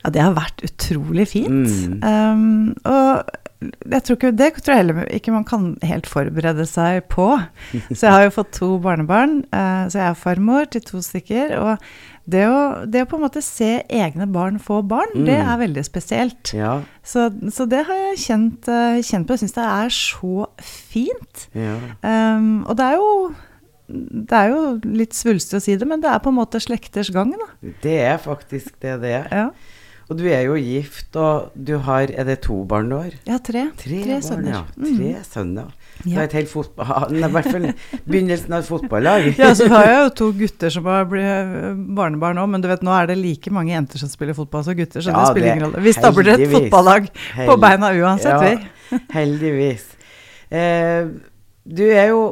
Ja, 0.03 0.11
det 0.13 0.21
har 0.23 0.37
vært 0.37 0.61
utrolig 0.63 1.25
fint. 1.33 1.49
Mm. 1.49 1.97
Um, 2.05 2.69
og 2.87 3.33
jeg 3.59 4.03
tror 4.07 4.15
ikke, 4.15 4.29
Det 4.39 4.51
tror 4.63 4.71
jeg 4.75 4.79
heller 4.85 5.09
ikke 5.11 5.33
man 5.35 5.43
kan 5.47 5.65
helt 5.83 6.07
forberede 6.07 6.63
seg 6.69 7.01
på. 7.11 7.25
Så 7.97 8.05
jeg 8.05 8.13
har 8.13 8.23
jo 8.27 8.35
fått 8.37 8.53
to 8.55 8.69
barnebarn, 8.79 9.41
eh, 9.51 9.81
så 9.91 9.99
jeg 9.99 10.07
er 10.13 10.19
farmor 10.21 10.69
til 10.71 10.81
to 10.87 11.01
stykker. 11.03 11.57
Og 11.59 11.83
det 12.29 12.45
å, 12.47 12.85
det 12.87 13.01
å 13.03 13.09
på 13.09 13.17
en 13.17 13.23
måte 13.25 13.41
se 13.43 13.81
egne 13.89 14.27
barn 14.31 14.59
få 14.63 14.79
barn, 14.87 15.11
Mm. 15.15 15.25
det 15.27 15.35
er 15.41 15.57
veldig 15.59 15.83
spesielt. 15.87 16.53
Ja. 16.55 16.77
Så, 17.03 17.27
så 17.51 17.65
det 17.67 17.81
har 17.89 17.99
jeg 18.05 18.21
kjent, 18.23 18.69
eh, 18.71 19.01
kjent 19.03 19.27
på. 19.27 19.35
Jeg 19.35 19.43
syns 19.43 19.57
det 19.57 19.65
er 19.67 19.89
så 19.97 20.47
fint. 20.63 21.47
ja. 21.57 21.75
Um, 22.05 22.63
og 22.69 22.77
det 22.79 22.85
er 22.85 22.95
jo 23.01 23.11
det 23.89 24.37
er 24.37 24.51
jo 24.53 24.61
litt 24.85 25.15
svulstig 25.17 25.57
å 25.57 25.61
si 25.65 25.73
det, 25.81 25.87
men 25.89 25.97
det 26.03 26.11
er 26.13 26.19
på 26.21 26.29
en 26.29 26.37
måte 26.37 26.59
slekters 26.61 27.09
gang, 27.09 27.31
da. 27.33 27.47
Det 27.81 27.95
er 28.05 28.19
faktisk 28.21 28.75
det 28.85 28.99
det 29.01 29.13
er. 29.23 29.29
Ja. 29.33 29.47
Og 30.09 30.17
du 30.17 30.23
er 30.25 30.41
jo 30.47 30.55
gift, 30.57 31.15
og 31.21 31.51
du 31.53 31.75
har 31.85 32.09
Er 32.09 32.25
det 32.25 32.39
to 32.41 32.63
barn 32.65 32.89
du 32.89 32.95
har? 32.97 33.11
Ja, 33.27 33.37
tre. 33.37 33.67
Tre, 33.77 33.99
Tre 34.01 34.15
barn, 34.15 34.23
sønner. 34.25 34.51
ja. 34.55 34.61
Mm. 34.77 34.95
Tre 34.97 35.11
sønner. 35.27 35.67
Du 36.01 36.09
Ja. 36.09 36.15
har 36.15 36.23
et 36.23 36.33
helt 36.33 36.49
fotball... 36.49 37.13
I 37.19 37.27
hvert 37.35 37.49
fall 37.51 37.67
begynnelsen 38.07 38.53
av 38.55 38.63
et 38.63 38.69
fotballag. 38.71 39.27
Ja, 39.37 39.53
så 39.53 39.67
har 39.69 39.85
jeg 39.85 39.99
jo 40.01 40.09
to 40.21 40.31
gutter 40.39 40.69
som 40.73 40.85
har 40.89 41.05
blitt 41.11 41.85
barnebarn 41.97 42.39
òg, 42.41 42.49
men 42.49 42.61
du 42.63 42.67
vet, 42.71 42.81
nå 42.87 42.91
er 42.95 43.05
det 43.11 43.17
like 43.19 43.51
mange 43.53 43.73
jenter 43.75 43.99
som 44.01 44.09
spiller 44.09 44.33
fotball 44.33 44.63
som 44.65 44.73
gutter, 44.79 45.01
så 45.03 45.11
Ja, 45.13 45.19
det 45.25 45.33
spiller 45.35 45.53
ingen 45.53 45.65
rolle. 45.67 45.83
Vi 45.83 45.93
stabler 45.93 46.31
et 46.33 46.45
fotballag 46.55 47.09
på 47.45 47.59
beina 47.59 47.91
uansett, 47.93 48.33
Ja. 48.33 48.55
vi. 48.55 48.99
Heldigvis. 49.13 49.85
Eh, 50.49 51.05
du 51.69 51.83
er 51.91 52.07
jo 52.15 52.23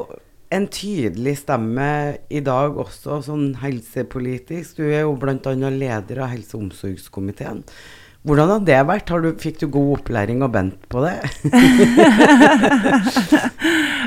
en 0.51 0.67
tydelig 0.71 1.37
stemme 1.41 2.17
i 2.31 2.39
dag 2.45 2.77
også, 2.79 3.19
sånn 3.25 3.49
helsepolitisk. 3.61 4.77
Du 4.79 4.85
er 4.87 5.01
jo 5.03 5.15
bl.a. 5.19 5.35
leder 5.73 6.21
av 6.23 6.29
helse- 6.31 6.55
og 6.55 6.67
omsorgskomiteen. 6.69 7.63
Hvordan 8.27 8.49
har 8.49 8.63
det 8.67 8.79
vært? 8.89 9.09
Har 9.13 9.21
du, 9.23 9.29
fikk 9.39 9.59
du 9.61 9.67
god 9.71 9.99
opplæring 9.99 10.41
av 10.43 10.51
Bent 10.51 10.87
på 10.91 11.03
det? 11.05 11.15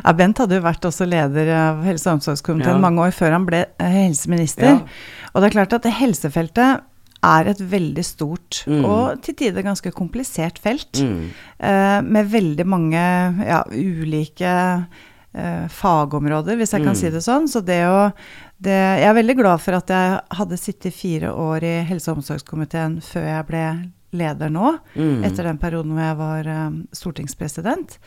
Ja, 0.00 0.12
Bent 0.16 0.38
hadde 0.40 0.56
jo 0.56 0.62
vært 0.64 0.84
også 0.88 1.04
leder 1.08 1.50
av 1.52 1.82
helse- 1.84 2.08
og 2.08 2.18
omsorgskomiteen 2.18 2.78
Ja. 2.78 2.80
mange 2.82 3.02
år 3.04 3.12
før 3.12 3.34
han 3.36 3.44
ble 3.48 3.66
eh, 3.78 3.90
helseminister. 4.06 4.64
Ja. 4.64 5.28
Og 5.34 5.42
det 5.42 5.50
er 5.50 5.56
klart 5.58 5.74
at 5.76 5.84
helsefeltet 5.98 6.80
er 7.22 7.50
et 7.52 7.60
veldig 7.60 8.04
stort 8.04 8.62
Mm. 8.66 8.84
og 8.88 9.20
til 9.22 9.34
tider 9.36 9.62
ganske 9.62 9.92
komplisert 9.92 10.58
felt. 10.58 11.02
Mm. 11.04 11.30
eh, 11.60 12.00
med 12.00 12.30
veldig 12.32 12.66
mange 12.66 12.96
ja, 13.44 13.62
ulike 13.68 14.86
fagområder, 15.32 16.56
hvis 16.58 16.72
jeg 16.74 16.82
kan 16.82 16.94
Mm. 16.94 16.96
si 16.98 17.10
det 17.10 17.20
sånn. 17.22 17.46
Så 17.48 17.60
det 17.64 17.84
å 17.86 18.12
det, 18.60 18.70
Jeg 19.00 19.04
er 19.08 19.14
veldig 19.14 19.36
glad 19.36 19.60
for 19.60 19.72
at 19.74 19.86
jeg 19.88 20.20
hadde 20.36 20.56
sittet 20.58 20.92
fire 20.92 21.30
år 21.32 21.62
i 21.62 21.84
helse- 21.86 22.08
og 22.10 22.18
omsorgskomiteen 22.18 23.00
før 23.00 23.24
jeg 23.24 23.46
ble 23.46 23.90
leder 24.12 24.50
nå, 24.50 24.78
Mm. 24.96 25.24
etter 25.24 25.44
den 25.44 25.56
perioden 25.58 25.92
hvor 25.92 26.02
jeg 26.02 26.16
var 26.16 26.46
eh, 26.46 26.70
stortingspresident. 26.92 27.98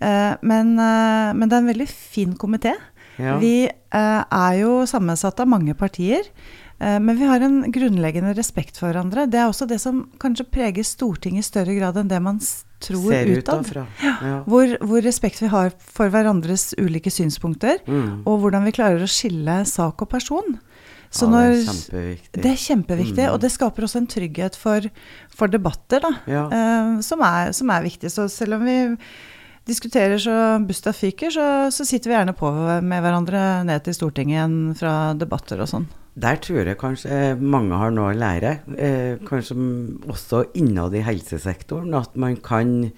Eh, 0.00 0.36
men, 0.42 0.78
eh, 0.78 1.32
men 1.34 1.48
det 1.48 1.52
er 1.52 1.58
en 1.58 1.74
veldig 1.74 1.88
fin 1.88 2.34
komité. 2.34 2.74
Ja. 3.18 3.38
Vi 3.38 3.64
eh, 3.66 4.24
er 4.32 4.52
jo 4.60 4.86
sammensatt 4.86 5.40
av 5.40 5.48
mange 5.48 5.74
partier, 5.76 6.22
eh, 6.80 6.98
men 6.98 7.18
vi 7.18 7.26
har 7.26 7.40
en 7.42 7.64
grunnleggende 7.70 8.34
respekt 8.34 8.78
for 8.78 8.92
hverandre. 8.92 9.28
Det 9.28 9.34
er 9.40 9.50
også 9.50 9.66
det 9.68 9.80
som 9.80 10.08
kanskje 10.18 10.46
preger 10.50 10.82
Stortinget 10.84 11.40
i 11.44 11.50
større 11.50 11.76
grad 11.78 11.96
enn 11.96 12.08
det 12.08 12.22
man 12.22 12.38
tror 12.80 13.10
Ser 13.12 13.26
utad. 13.38 13.60
utafra. 13.60 13.86
Ja. 14.02 14.42
Hvor, 14.48 14.76
hvor 14.80 15.02
respekt 15.04 15.40
vi 15.42 15.48
har 15.52 15.70
for 15.78 16.08
hverandres 16.10 16.70
ulike 16.80 17.10
synspunkter, 17.12 17.78
Mm. 17.86 18.22
og 18.26 18.40
hvordan 18.42 18.64
vi 18.64 18.72
klarer 18.72 19.02
å 19.04 19.08
skille 19.10 19.60
sak 19.66 20.02
og 20.02 20.08
person. 20.10 20.58
Så 21.10 21.26
ja, 21.26 21.30
det 21.30 21.46
er 21.50 21.64
kjempeviktig. 21.66 22.42
det 22.42 22.50
er 22.52 22.60
kjempeviktig, 22.66 23.24
Mm. 23.26 23.32
og 23.34 23.40
det 23.40 23.50
skaper 23.50 23.82
også 23.82 23.96
en 23.98 24.06
trygghet 24.06 24.54
for, 24.56 24.80
for 25.34 25.48
debatter, 25.48 26.00
da, 26.00 26.12
Ja. 26.26 26.44
eh, 26.48 27.00
som, 27.02 27.20
er, 27.20 27.52
som 27.52 27.68
er 27.70 27.82
viktig. 27.82 28.10
Så 28.10 28.28
selv 28.30 28.54
om 28.54 28.64
vi 28.64 28.96
diskuterer 29.66 30.18
så 30.18 30.36
busta 30.66 30.92
fyker, 30.92 31.30
så, 31.30 31.46
så 31.70 31.84
sitter 31.86 32.10
vi 32.10 32.16
gjerne 32.16 32.34
på 32.38 32.50
med 32.82 33.02
hverandre 33.02 33.64
ned 33.66 33.82
til 33.84 33.94
Stortinget 33.94 34.38
igjen 34.38 34.76
fra 34.78 35.12
debatter 35.14 35.60
og 35.60 35.68
sånn. 35.68 35.86
Der 36.18 36.40
tror 36.42 36.66
jeg 36.66 36.78
kanskje 36.80 37.36
mange 37.38 37.78
har 37.78 37.92
noe 37.94 38.10
å 38.10 38.18
lære. 38.18 38.56
Eh, 38.74 39.20
kanskje 39.26 39.56
også 40.10 40.44
innad 40.58 40.96
i 40.98 41.04
helsesektoren. 41.06 41.94
At 41.94 42.16
man 42.18 42.36
kan 42.42 42.90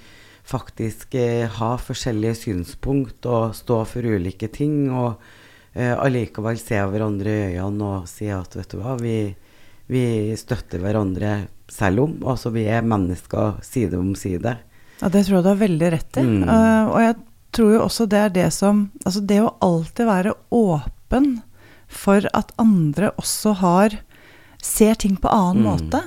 faktisk 0.48 1.14
eh, 1.20 1.44
ha 1.58 1.72
forskjellige 1.78 2.40
synspunkt 2.40 3.28
og 3.28 3.54
stå 3.56 3.82
for 3.88 4.08
ulike 4.08 4.48
ting. 4.54 4.88
Og 4.90 5.20
eh, 5.76 5.92
allikevel 5.92 6.58
se 6.60 6.80
hverandre 6.80 7.36
i 7.36 7.44
øynene 7.52 7.90
og 7.98 8.08
si 8.10 8.30
at 8.32 8.56
vet 8.56 8.72
du 8.72 8.80
hva, 8.80 8.96
vi, 9.00 9.18
vi 9.92 10.04
støtter 10.40 10.82
hverandre 10.82 11.36
selv 11.72 12.06
om. 12.06 12.16
Altså 12.24 12.52
vi 12.54 12.66
er 12.70 12.86
mennesker 12.86 13.60
side 13.66 14.00
om 14.00 14.14
side. 14.18 14.56
Ja, 15.02 15.10
det 15.10 15.26
tror 15.26 15.38
jeg 15.38 15.44
du 15.44 15.52
har 15.52 15.62
veldig 15.62 15.94
rett 15.94 16.18
i. 16.20 16.26
Mm. 16.26 16.42
Uh, 16.48 16.84
og 16.94 16.98
jeg 17.02 17.14
tror 17.52 17.72
jo 17.74 17.80
også 17.84 18.08
det 18.08 18.20
er 18.22 18.30
det 18.32 18.50
som 18.54 18.84
Altså 19.04 19.20
det 19.28 19.40
å 19.42 19.54
alltid 19.60 20.08
være 20.08 20.36
åpen 20.56 21.34
for 21.92 22.24
at 22.34 22.52
andre 22.62 23.12
også 23.20 23.54
har 23.62 24.00
Ser 24.62 24.94
ting 24.94 25.16
på 25.18 25.26
annen 25.26 25.64
Mm. 25.64 25.64
måte. 25.66 26.00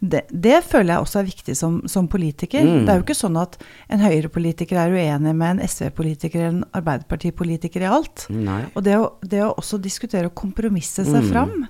Det, 0.00 0.22
det 0.32 0.62
føler 0.64 0.94
jeg 0.94 1.02
også 1.04 1.18
er 1.20 1.26
viktig 1.28 1.54
som, 1.58 1.74
som 1.92 2.06
politiker. 2.08 2.62
Mm. 2.64 2.86
Det 2.86 2.88
er 2.88 2.96
jo 2.96 3.04
ikke 3.04 3.16
sånn 3.18 3.36
at 3.36 3.58
en 3.92 4.00
Høyre-politiker 4.00 4.78
er 4.80 4.94
uenig 4.96 5.34
med 5.36 5.50
en 5.50 5.60
SV-politiker 5.68 6.40
eller 6.40 6.54
en 6.54 6.64
Arbeiderpartipolitiker 6.72 7.84
i 7.84 7.90
alt. 7.90 8.24
Nei. 8.32 8.62
Og 8.72 8.86
det 8.86 8.96
å, 8.96 9.10
det 9.20 9.42
å 9.44 9.50
også 9.60 9.76
diskutere 9.84 10.30
og 10.30 10.34
kompromisse 10.40 11.04
seg 11.04 11.20
Mm. 11.20 11.28
fram 11.34 11.68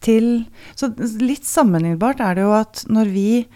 til 0.00 0.46
Så 0.78 0.92
litt 1.20 1.42
sammenlignbart 1.44 2.20
er 2.22 2.34
det 2.38 2.42
jo 2.46 2.52
at 2.54 2.84
når 2.88 3.10
vi 3.12 3.46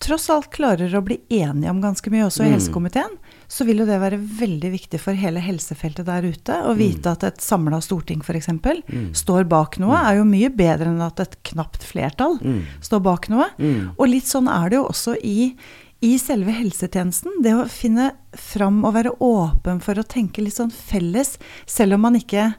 tross 0.00 0.26
alt 0.34 0.50
klarer 0.50 0.90
å 0.98 1.04
bli 1.04 1.20
enige 1.30 1.70
om 1.70 1.80
ganske 1.80 2.10
mye 2.10 2.26
også 2.26 2.42
i 2.42 2.50
Mm. 2.50 2.58
helsekomiteen, 2.58 3.14
så 3.54 3.62
vil 3.68 3.78
jo 3.82 3.86
det 3.86 4.00
være 4.02 4.18
veldig 4.18 4.70
viktig 4.72 4.98
for 4.98 5.14
hele 5.14 5.38
helsefeltet 5.44 6.08
der 6.08 6.24
ute. 6.26 6.56
Å 6.66 6.72
vite 6.74 7.12
at 7.14 7.22
et 7.28 7.38
samla 7.44 7.78
storting 7.84 8.18
f.eks. 8.24 8.48
Mm. 8.50 9.12
står 9.14 9.44
bak 9.46 9.78
noe, 9.78 9.94
er 9.94 10.18
jo 10.18 10.24
mye 10.26 10.50
bedre 10.50 10.90
enn 10.90 11.00
at 11.04 11.20
et 11.22 11.36
knapt 11.52 11.84
flertall 11.86 12.40
Mm. 12.42 12.64
står 12.82 13.02
bak 13.06 13.28
noe. 13.30 13.46
Mm. 13.58 13.92
Og 13.96 14.08
litt 14.10 14.26
sånn 14.26 14.48
er 14.50 14.70
det 14.70 14.80
jo 14.80 14.88
også 14.88 15.14
i, 15.22 15.54
i 16.02 16.16
selve 16.18 16.50
helsetjenesten. 16.50 17.38
Det 17.46 17.54
å 17.54 17.68
finne 17.70 18.10
fram 18.34 18.82
og 18.84 18.94
være 18.98 19.14
åpen 19.22 19.80
for 19.80 19.94
å 19.94 20.02
tenke 20.04 20.42
litt 20.42 20.58
sånn 20.58 20.72
felles, 20.74 21.36
selv 21.64 21.94
om 21.94 22.00
man 22.08 22.16
ikke 22.18 22.54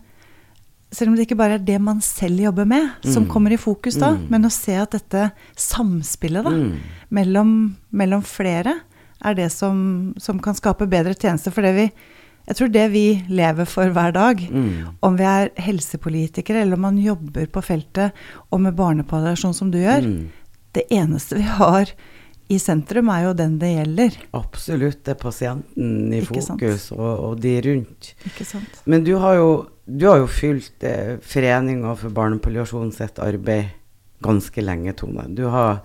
selv 0.95 1.09
om 1.11 1.15
det 1.17 1.25
ikke 1.27 1.35
bare 1.35 1.57
er 1.57 1.63
det 1.65 1.81
man 1.81 1.97
selv 1.99 2.39
jobber 2.39 2.63
med, 2.65 2.89
som 3.03 3.25
Mm. 3.25 3.29
kommer 3.33 3.51
i 3.51 3.57
fokus 3.59 3.97
da, 3.99 4.13
Mm. 4.15 4.29
men 4.29 4.43
å 4.45 4.51
se 4.51 4.75
at 4.79 4.91
dette 4.91 5.31
samspillet 5.57 6.43
da, 6.45 6.51
Mm. 6.51 6.77
mellom, 7.11 7.75
mellom 7.91 8.21
flere 8.23 8.79
er 9.23 9.35
det 9.37 9.51
som, 9.51 10.13
som 10.19 10.39
kan 10.39 10.55
skape 10.57 10.87
bedre 10.89 11.13
tjenester. 11.15 11.51
For 11.55 11.61
det 11.65 11.73
vi, 11.75 11.85
jeg 12.47 12.55
tror 12.59 12.71
det 12.73 12.87
vi 12.91 13.05
lever 13.29 13.65
for 13.65 13.89
hver 13.89 14.11
dag, 14.13 14.41
Mm. 14.51 14.97
om 15.01 15.15
vi 15.17 15.23
er 15.23 15.49
helsepolitikere 15.57 16.61
eller 16.61 16.75
om 16.75 16.81
man 16.81 16.97
jobber 16.97 17.45
på 17.47 17.63
feltet 17.63 18.11
og 18.51 18.61
med 18.61 18.75
barnepalliasjon 18.75 19.53
som 19.53 19.71
du 19.71 19.79
gjør, 19.79 20.03
Mm. 20.03 20.27
det 20.73 20.83
eneste 20.91 21.35
vi 21.37 21.43
har 21.47 21.85
i 22.49 22.57
sentrum 22.59 23.09
er 23.09 23.23
jo 23.23 23.33
den 23.33 23.57
det 23.57 23.71
gjelder. 23.73 24.17
Absolutt. 24.37 25.03
Det 25.03 25.15
er 25.15 25.21
pasienten 25.23 26.13
i 26.13 26.19
Ikke 26.21 26.41
fokus, 26.45 26.91
og, 26.91 27.19
og 27.31 27.39
de 27.41 27.55
rundt. 27.61 28.13
Ikke 28.27 28.45
sant? 28.45 28.81
Men 28.85 29.03
du 29.03 29.15
har 29.17 29.35
jo, 29.39 29.65
du 29.89 30.05
har 30.05 30.17
jo 30.19 30.27
fylt 30.27 30.83
eh, 30.83 31.17
Foreninga 31.25 31.95
for 31.97 32.09
barnepalliasjon 32.13 32.91
sitt 32.93 33.17
arbeid 33.17 33.71
ganske 34.21 34.61
lenge, 34.61 34.93
Tone. 34.95 35.25
Du 35.35 35.47
har 35.49 35.81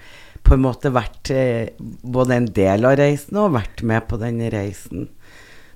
på 0.47 0.57
en 0.57 0.65
måte 0.65 0.93
vært 0.95 1.31
eh, 1.35 1.71
både 1.79 2.37
en 2.37 2.51
del 2.57 2.87
av 2.89 2.99
reisen 3.01 3.39
og 3.41 3.55
vært 3.59 3.85
med 3.87 4.07
på 4.11 4.19
den 4.21 4.43
reisen. 4.53 5.09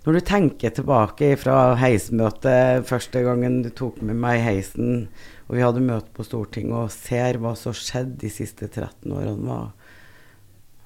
Når 0.04 0.18
du 0.18 0.24
tenker 0.28 0.74
tilbake 0.76 1.30
fra 1.40 1.74
heismøtet 1.80 2.84
første 2.88 3.22
gangen 3.24 3.62
du 3.64 3.70
tok 3.72 4.02
med 4.04 4.18
meg 4.20 4.40
i 4.40 4.44
heisen, 4.44 5.06
og 5.48 5.56
vi 5.56 5.64
hadde 5.64 5.84
møte 5.84 6.12
på 6.12 6.26
Stortinget, 6.26 6.76
og 6.76 6.92
ser 6.92 7.40
hva 7.40 7.54
som 7.56 7.72
skjedde 7.76 8.18
de 8.20 8.32
siste 8.32 8.68
13 8.68 9.14
årene, 9.16 9.58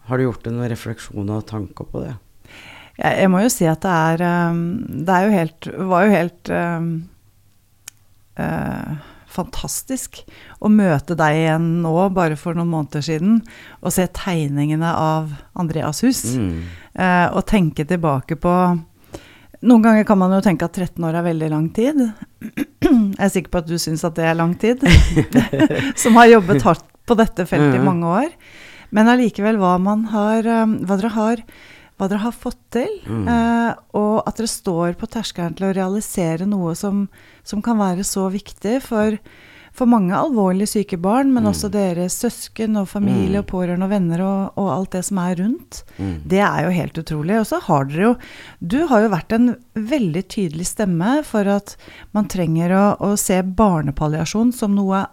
har 0.08 0.18
du 0.18 0.24
gjort 0.24 0.46
deg 0.46 0.54
noen 0.54 0.70
refleksjoner 0.70 1.42
og 1.42 1.48
tanker 1.50 1.90
på 1.90 2.04
det? 2.06 2.14
Jeg, 2.98 3.28
må 3.30 3.42
jo 3.44 3.50
si 3.52 3.66
at 3.70 3.84
det 3.84 3.90
er 3.94 4.22
um, 4.50 4.62
Det 5.06 5.14
er 5.14 5.24
jo 5.24 5.34
helt 5.36 5.66
var 5.86 6.06
jo 6.06 6.14
helt 6.16 6.50
um, 6.50 6.88
eh, 8.42 8.96
fantastisk 9.38 10.20
å 10.60 10.68
møte 10.72 11.16
deg 11.18 11.38
igjen 11.44 11.70
nå, 11.84 11.94
bare 12.16 12.36
for 12.36 12.58
noen 12.58 12.70
måneder 12.72 13.04
siden, 13.06 13.38
og 13.80 13.94
se 13.94 14.04
tegningene 14.18 14.90
av 14.98 15.32
Andreas 15.58 16.02
hus. 16.04 16.24
Mm. 16.36 16.62
Eh, 16.98 17.26
og 17.32 17.46
tenke 17.48 17.86
tilbake 17.88 18.36
på 18.42 18.54
Noen 19.58 19.82
ganger 19.82 20.04
kan 20.06 20.18
man 20.20 20.30
jo 20.30 20.38
tenke 20.44 20.68
at 20.68 20.76
13 20.78 21.02
år 21.02 21.16
er 21.18 21.24
veldig 21.26 21.46
lang 21.50 21.64
tid. 21.74 21.96
Jeg 22.78 23.18
er 23.18 23.30
sikker 23.34 23.50
på 23.50 23.58
at 23.58 23.66
du 23.66 23.74
syns 23.82 24.04
at 24.06 24.14
det 24.14 24.28
er 24.30 24.36
lang 24.38 24.52
tid. 24.54 24.84
Som 26.02 26.14
har 26.20 26.28
jobbet 26.30 26.62
hardt 26.62 26.84
på 27.08 27.16
dette 27.18 27.42
feltet 27.48 27.74
i 27.74 27.80
Mhm. 27.80 27.88
mange 27.88 28.06
år. 28.20 28.28
Men 28.94 29.10
allikevel 29.10 29.58
hva 29.58 29.72
man 29.82 30.04
har 30.12 30.46
um, 30.62 30.76
Hva 30.86 30.96
dere 31.00 31.10
har, 31.16 31.42
hva 31.98 32.08
dere 32.08 32.22
har 32.22 32.32
fått 32.32 32.60
til. 32.70 32.88
Mm. 33.06 33.26
Eh, 33.28 33.74
og 33.98 34.22
at 34.28 34.36
dere 34.38 34.46
står 34.48 34.94
på 35.00 35.06
terskelen 35.10 35.54
til 35.58 35.66
å 35.68 35.74
realisere 35.74 36.46
noe 36.46 36.74
som, 36.78 37.08
som 37.42 37.60
kan 37.62 37.78
være 37.78 38.04
så 38.06 38.28
viktig 38.30 38.80
for, 38.82 39.18
for 39.74 39.86
mange 39.90 40.14
alvorlig 40.14 40.66
syke 40.70 40.96
barn, 40.98 41.32
men 41.34 41.44
Mm. 41.44 41.50
også 41.52 41.70
deres 41.70 42.14
søsken 42.18 42.76
og 42.80 42.88
familie 42.88 43.38
Mm. 43.38 43.44
og 43.44 43.46
pårørende 43.46 43.84
og 43.84 43.90
venner 43.90 44.20
og, 44.22 44.52
og 44.58 44.70
alt 44.76 44.90
det 44.92 45.04
som 45.04 45.18
er 45.18 45.36
rundt. 45.42 45.82
Mm. 45.98 46.14
Det 46.26 46.40
er 46.40 46.64
jo 46.64 46.70
helt 46.70 46.98
utrolig. 46.98 47.38
Og 47.40 47.46
så 47.46 47.60
har 47.62 47.84
dere 47.84 48.02
jo 48.02 48.16
Du 48.64 48.86
har 48.86 49.02
jo 49.02 49.08
vært 49.08 49.32
en 49.32 49.56
veldig 49.74 50.24
tydelig 50.28 50.66
stemme 50.66 51.22
for 51.24 51.46
at 51.46 51.76
man 52.14 52.26
trenger 52.26 52.70
å, 52.70 52.96
å 53.00 53.16
se 53.18 53.42
barnepalliasjon 53.42 54.52
som 54.54 54.74
noe 54.74 55.06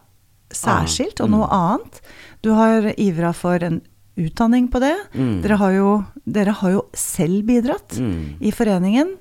særskilt 0.54 1.20
og 1.22 1.30
Mm. 1.30 1.32
noe 1.38 1.48
annet. 1.50 2.02
Du 2.42 2.54
har 2.54 2.94
ivra 2.98 3.34
for 3.34 3.56
en 3.64 3.82
utdanning 4.18 4.68
på 4.72 4.80
det. 4.80 4.96
Mm. 5.14 5.42
Dere 5.44 5.58
har 5.60 5.72
jo, 5.76 6.06
dere 6.26 6.52
har 6.52 6.72
jo 6.72 6.86
selv 6.94 7.44
bidratt 7.46 7.98
Mm. 8.00 8.38
i 8.42 8.52
foreningen 8.52 9.16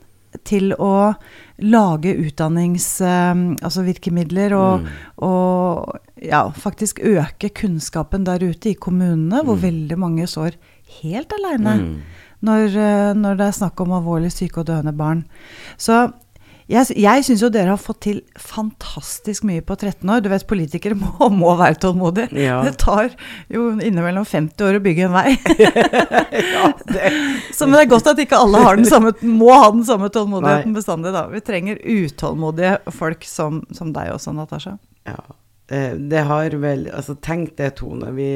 til 0.44 0.72
å 0.78 1.14
lage 1.62 2.14
utdannings... 2.18 3.00
eh, 3.00 3.34
altså 3.62 3.84
virkemidler 3.86 4.52
og, 4.58 4.80
Mm. 4.80 4.88
og 5.18 5.98
ja, 6.22 6.48
faktisk 6.50 6.98
øke 7.04 7.50
kunnskapen 7.54 8.24
der 8.24 8.38
ute 8.42 8.70
i 8.70 8.74
kommunene, 8.74 9.42
hvor 9.44 9.56
Mm. 9.56 9.62
veldig 9.62 9.98
mange 9.98 10.26
står 10.26 10.52
helt 11.02 11.32
aleine 11.32 11.78
Mm. 11.78 12.00
når, 12.42 12.64
eh, 12.76 13.14
når 13.14 13.36
det 13.36 13.46
er 13.46 13.58
snakk 13.60 13.80
om 13.80 13.90
alvorlig 13.92 14.32
syke 14.32 14.58
og 14.58 14.66
døende 14.66 14.92
barn. 14.96 15.24
Så 15.78 16.12
jeg, 16.70 16.94
jeg 16.96 17.24
syns 17.26 17.42
jo 17.44 17.50
dere 17.52 17.74
har 17.74 17.80
fått 17.80 17.98
til 18.06 18.20
fantastisk 18.40 19.44
mye 19.44 19.60
på 19.66 19.76
13 19.76 20.08
år. 20.08 20.22
Du 20.24 20.30
vet, 20.32 20.46
politikere 20.48 20.96
må, 21.00 21.28
må 21.34 21.52
være 21.60 21.76
tålmodige. 21.82 22.30
Ja. 22.40 22.62
Det 22.64 22.74
tar 22.80 23.10
jo 23.52 23.66
innimellom 23.76 24.24
50 24.28 24.64
år 24.68 24.78
å 24.78 24.82
bygge 24.84 25.06
en 25.08 25.14
vei. 25.16 25.34
ja, 26.54 26.70
det 26.88 27.12
Så 27.56 27.68
men 27.68 27.76
det 27.76 27.84
er 27.84 27.92
godt 27.92 28.08
at 28.14 28.22
ikke 28.24 28.40
alle 28.40 28.62
har 28.64 28.80
den 28.80 28.88
samme, 28.88 29.12
må 29.28 29.52
ha 29.52 29.68
den 29.74 29.84
samme 29.86 30.08
tålmodigheten 30.14 30.72
Nei. 30.72 30.78
bestandig, 30.80 31.12
da. 31.14 31.26
Vi 31.30 31.42
trenger 31.44 31.80
utålmodige 31.84 32.78
folk 32.96 33.28
som, 33.28 33.60
som 33.76 33.92
deg 33.94 34.14
også, 34.16 34.32
Natasha. 34.36 34.78
Ja. 35.06 35.20
eh, 35.68 35.92
Det 36.00 36.24
har 36.30 36.56
vel 36.64 36.88
Altså, 36.88 37.14
tenk 37.20 37.56
det, 37.60 37.74
Tone. 37.82 38.10
Vi 38.16 38.30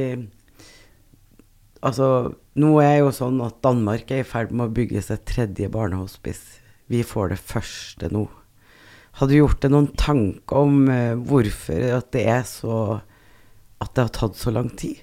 Altså, 1.78 2.34
nå 2.58 2.70
er 2.82 2.96
jo 3.04 3.10
sånn 3.14 3.36
at 3.44 3.60
Danmark 3.62 4.10
er 4.10 4.24
i 4.24 4.26
ferd 4.26 4.50
med 4.50 4.66
å 4.66 4.74
bygge 4.74 5.02
seg 5.06 5.20
tredje 5.30 5.68
barnehospice. 5.70 6.57
Vi 6.88 7.02
får 7.04 7.34
det 7.34 7.40
første 7.40 8.08
nå. 8.12 8.26
Har 9.18 9.28
du 9.28 9.34
gjort 9.34 9.60
deg 9.64 9.72
noen 9.74 9.90
tanker 9.98 10.60
om 10.62 10.88
eh, 10.92 11.14
hvorfor 11.16 11.84
at 11.98 12.10
det 12.14 12.24
er 12.30 12.44
så 12.46 13.00
At 13.82 13.92
det 13.94 14.04
har 14.08 14.14
tatt 14.14 14.38
så 14.38 14.50
lang 14.54 14.70
tid? 14.78 14.98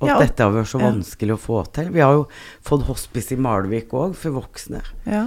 Og 0.00 0.06
at 0.06 0.08
Ja, 0.08 0.16
og- 0.16 0.22
dette 0.24 0.42
har 0.46 0.52
vært 0.54 0.70
så 0.70 0.80
ja. 0.80 0.86
vanskelig 0.90 1.34
å 1.34 1.40
få 1.40 1.60
til? 1.76 1.90
Vi 1.92 2.00
har 2.00 2.14
jo 2.16 2.26
fått 2.64 2.86
hospice 2.88 3.32
i 3.32 3.36
Malvik 3.36 3.92
òg, 3.92 4.14
for 4.16 4.32
voksne. 4.32 4.80
Ja, 5.04 5.26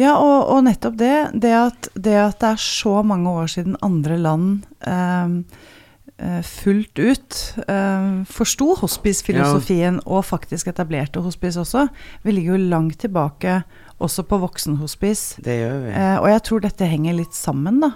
ja 0.00 0.16
og, 0.18 0.48
og 0.50 0.64
nettopp 0.66 0.96
det. 0.98 1.30
Det 1.38 1.52
at, 1.54 1.88
det 1.94 2.16
at 2.18 2.40
det 2.42 2.48
er 2.56 2.56
så 2.64 3.04
mange 3.06 3.30
år 3.30 3.46
siden 3.46 3.76
andre 3.86 4.18
land 4.18 4.66
eh, 4.82 5.28
fullt 6.42 6.98
ut 6.98 7.36
eh, 7.68 8.08
forsto 8.26 8.72
hospice-filosofien 8.80 10.00
og 10.06 10.24
faktisk 10.26 10.66
etablerte 10.72 11.20
hospice 11.22 11.60
også. 11.62 11.84
Vi 12.24 12.32
ligger 12.34 12.56
jo 12.56 12.64
langt 12.72 12.98
tilbake 13.04 13.60
også 14.02 14.24
på 14.26 14.38
voksenhospice. 14.42 15.42
Det 15.46 15.58
gjør 15.60 15.78
vi. 15.86 15.92
Eh, 15.94 16.16
og 16.18 16.28
jeg 16.32 16.42
tror 16.48 16.60
dette 16.66 16.90
henger 16.90 17.14
litt 17.20 17.34
sammen, 17.38 17.80
da. 17.84 17.92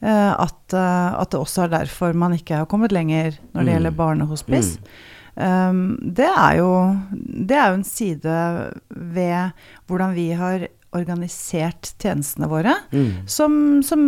Eh, 0.00 0.32
at, 0.46 0.74
eh, 0.76 1.20
at 1.20 1.30
det 1.34 1.40
også 1.40 1.64
er 1.66 1.74
derfor 1.76 2.12
man 2.16 2.32
ikke 2.36 2.56
har 2.62 2.66
kommet 2.70 2.92
lenger 2.92 3.36
når 3.52 3.60
det 3.64 3.68
Mm. 3.68 3.74
gjelder 3.76 3.96
barnehospice. 4.00 4.78
Um, 5.38 5.98
det, 6.02 6.26
er 6.26 6.56
jo, 6.58 6.70
det 7.46 7.54
er 7.56 7.68
jo 7.70 7.74
en 7.78 7.84
side 7.86 8.72
ved 8.90 9.52
hvordan 9.86 10.14
vi 10.16 10.30
har 10.34 10.64
organisert 10.96 11.90
tjenestene 12.00 12.48
våre, 12.48 12.74
Mm. 12.92 13.26
som, 13.28 13.82
som 13.84 14.00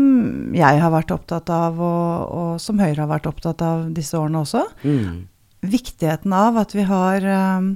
jeg 0.56 0.80
har 0.80 0.90
vært 0.94 1.12
opptatt 1.12 1.50
av, 1.52 1.76
og, 1.80 2.30
og 2.32 2.60
som 2.60 2.78
Høyre 2.80 3.02
har 3.02 3.10
vært 3.10 3.28
opptatt 3.28 3.60
av 3.62 3.90
disse 3.92 4.16
årene 4.16 4.40
også. 4.40 4.64
Mm. 4.84 5.26
Viktigheten 5.60 6.32
av 6.32 6.56
at 6.56 6.72
vi 6.72 6.86
har 6.88 7.26
um, 7.60 7.74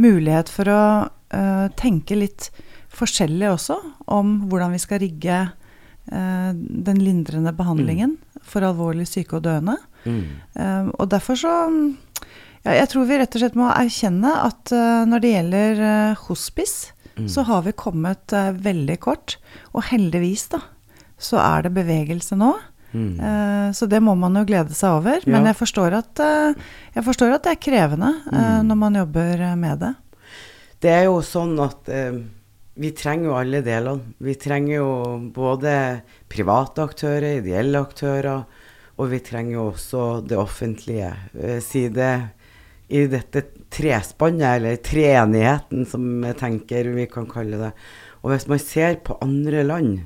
mulighet 0.00 0.48
for 0.48 0.70
å 0.72 0.84
uh, 1.04 1.68
tenke 1.76 2.16
litt 2.16 2.48
forskjellig 2.96 3.50
også 3.50 3.76
om 4.08 4.48
hvordan 4.48 4.72
vi 4.72 4.80
skal 4.80 5.02
rigge 5.04 5.42
uh, 5.44 6.50
den 6.56 7.02
lindrende 7.02 7.52
behandlingen 7.52 8.16
for 8.46 8.64
alvorlig 8.64 9.04
syke 9.10 9.36
og 9.36 9.44
døende. 9.44 9.76
Mm. 10.06 10.24
Um, 10.56 10.90
og 10.96 11.10
derfor 11.12 11.36
så 11.36 11.52
ja, 12.64 12.72
Jeg 12.78 12.88
tror 12.92 13.04
vi 13.06 13.18
rett 13.18 13.34
og 13.36 13.42
slett 13.42 13.56
må 13.58 13.68
erkjenne 13.68 14.32
at 14.46 14.72
uh, 14.72 15.04
når 15.04 15.22
det 15.22 15.32
gjelder 15.34 15.80
hospice, 16.24 16.95
Mm. 17.16 17.28
så 17.32 17.42
har 17.48 17.62
vi 17.64 17.72
kommet 17.72 18.32
uh, 18.36 18.52
veldig 18.52 18.98
kort. 19.00 19.38
Og 19.72 19.86
heldigvis, 19.88 20.48
da, 20.52 20.60
så 21.18 21.40
er 21.40 21.66
det 21.66 21.74
bevegelse 21.78 22.36
nå. 22.36 22.52
Mm. 22.92 23.18
Uh, 23.20 23.68
så 23.76 23.88
det 23.88 24.02
må 24.04 24.14
man 24.20 24.36
jo 24.36 24.44
glede 24.48 24.76
seg 24.76 24.98
over. 25.00 25.24
Men 25.24 25.48
jeg 25.48 25.56
forstår, 25.56 25.96
at, 25.96 26.20
uh, 26.20 26.72
jeg 26.94 27.06
forstår 27.08 27.36
at 27.38 27.46
det 27.48 27.56
er 27.56 27.62
krevende 27.68 28.14
Mm. 28.26 28.66
når 28.68 28.76
man 28.84 29.00
jobber 29.00 29.46
med 29.56 29.78
det. 29.80 29.94
Det 30.80 30.90
er 30.92 31.04
jo 31.08 31.22
sånn 31.24 31.56
at 31.64 31.88
vi 32.76 32.90
trenger 32.92 33.30
jo 33.30 33.36
alle 33.38 33.62
delene. 33.64 34.12
Vi 34.20 34.34
trenger 34.36 34.74
jo 34.74 34.88
både 35.32 35.72
private 36.28 36.84
aktører, 36.84 37.38
ideelle 37.38 37.80
aktører, 37.80 38.44
og 38.96 39.10
vi 39.12 39.20
trenger 39.24 39.56
jo 39.56 39.64
også 39.70 40.02
det 40.28 40.36
offentlige. 40.40 41.14
Eh, 41.36 41.60
side 41.64 42.10
i 42.88 43.06
dette 43.10 43.42
trespannet, 43.72 44.46
eller 44.56 44.76
treenigheten, 44.84 45.86
som 45.88 46.22
jeg 46.24 46.38
tenker 46.38 46.92
vi 46.94 47.08
kan 47.10 47.26
kalle 47.30 47.58
det. 47.60 47.72
Og 48.22 48.32
hvis 48.32 48.46
man 48.50 48.62
ser 48.62 49.00
på 49.06 49.18
andre 49.24 49.64
land 49.66 49.98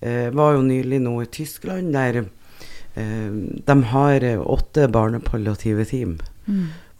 eh, 0.00 0.28
var 0.34 0.56
jo 0.56 0.66
nylig 0.66 1.00
nå 1.04 1.14
i 1.22 1.30
Tyskland, 1.38 1.94
der 1.94 2.24
eh, 2.24 3.30
de 3.70 3.78
har 3.94 4.28
åtte 4.42 4.90
barnepalliative 4.92 5.86
team 5.88 6.18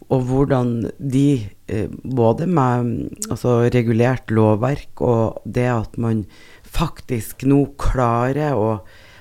og 0.09 0.25
hvordan 0.25 0.89
de, 0.97 1.49
eh, 1.69 1.89
både 2.03 2.47
med 2.49 3.09
altså, 3.29 3.69
regulert 3.69 4.31
lovverk 4.33 5.01
og 5.05 5.41
det 5.45 5.67
at 5.69 5.97
man 6.01 6.25
faktisk 6.63 7.45
nå 7.49 7.65
klarer 7.81 8.57
å 8.57 8.79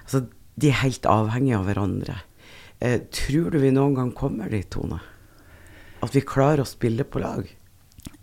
Altså, 0.08 0.22
de 0.56 0.70
er 0.70 0.78
helt 0.80 1.04
avhengige 1.04 1.58
av 1.58 1.66
hverandre. 1.68 2.14
Eh, 2.80 3.02
tror 3.12 3.50
du 3.52 3.58
vi 3.60 3.68
noen 3.76 3.92
gang 3.92 4.08
kommer 4.16 4.48
dit, 4.48 4.64
Tone? 4.72 5.02
At 6.02 6.14
vi 6.14 6.20
klarer 6.20 6.62
å 6.62 6.68
spille 6.68 7.04
på 7.04 7.20
lag? 7.22 7.46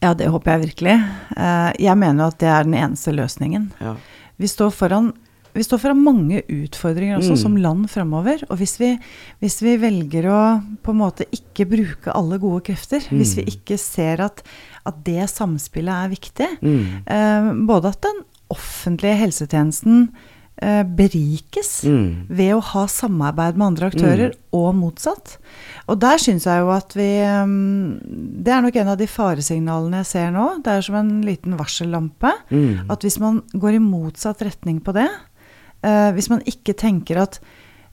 Ja, 0.02 0.14
det 0.14 0.28
håper 0.30 0.56
jeg 0.56 0.68
virkelig. 0.70 0.96
Uh, 1.38 1.72
jeg 1.82 1.98
mener 1.98 2.26
jo 2.26 2.32
at 2.32 2.40
det 2.40 2.50
er 2.52 2.64
den 2.68 2.74
eneste 2.78 3.14
løsningen. 3.16 3.72
Ja. 3.82 3.96
Vi 4.38 4.48
står 4.52 4.72
foran, 4.76 5.14
vi 5.56 5.64
står 5.64 5.80
foran 5.80 6.02
mange 6.04 6.42
utfordringer 6.52 7.18
også 7.18 7.32
Mm. 7.36 7.42
som 7.42 7.58
land 7.58 7.90
fremover. 7.90 8.44
Og 8.50 8.58
hvis 8.60 8.78
vi, 8.80 9.00
hvis 9.42 9.62
vi 9.64 9.78
velger 9.78 10.28
å 10.28 10.42
på 10.84 10.92
en 10.92 11.00
måte 11.00 11.26
ikke 11.32 11.66
bruke 11.70 12.12
alle 12.14 12.38
gode 12.40 12.64
krefter, 12.68 13.00
hvis 13.10 13.36
vi 13.38 13.44
Mm. 13.46 13.52
ikke 13.56 13.78
ser 13.80 14.22
at, 14.22 14.44
at 14.86 15.04
det 15.04 15.30
samspillet 15.30 15.94
er 16.06 16.10
viktig, 16.10 16.50
Mm. 16.62 17.04
eh, 17.08 17.54
både 17.66 17.86
at 17.90 18.02
den 18.02 18.24
offentlige 18.52 19.18
helsetjenesten 19.18 20.10
eh, 20.10 20.20
berikes 20.62 21.84
Mm. 21.84 22.28
ved 22.30 22.54
å 22.56 22.62
ha 22.64 22.86
samarbeid 22.88 23.58
med 23.58 23.66
andre 23.68 23.90
aktører, 23.92 24.34
og 24.56 24.74
motsatt. 24.76 25.38
Og 25.88 26.00
der 26.00 26.18
syns 26.18 26.46
jeg 26.48 26.62
jo 26.64 26.70
at 26.72 26.96
vi 26.96 27.10
um, 27.28 28.00
Det 28.02 28.54
er 28.54 28.62
nok 28.64 28.76
en 28.80 28.88
av 28.94 28.98
de 28.98 29.06
faresignalene 29.06 30.00
jeg 30.04 30.06
ser 30.14 30.32
nå. 30.32 30.46
Det 30.64 30.72
er 30.72 30.82
som 30.82 30.96
en 30.96 31.22
liten 31.28 31.58
varsellampe. 31.60 32.32
Mm. 32.50 32.90
At 32.90 33.04
hvis 33.04 33.20
man 33.20 33.42
går 33.54 33.76
i 33.76 33.84
motsatt 33.84 34.42
retning 34.48 34.80
på 34.82 34.94
det, 34.96 35.10
eh, 35.84 36.12
hvis 36.16 36.30
man 36.32 36.42
ikke 36.48 36.74
tenker 36.74 37.22
at 37.22 37.40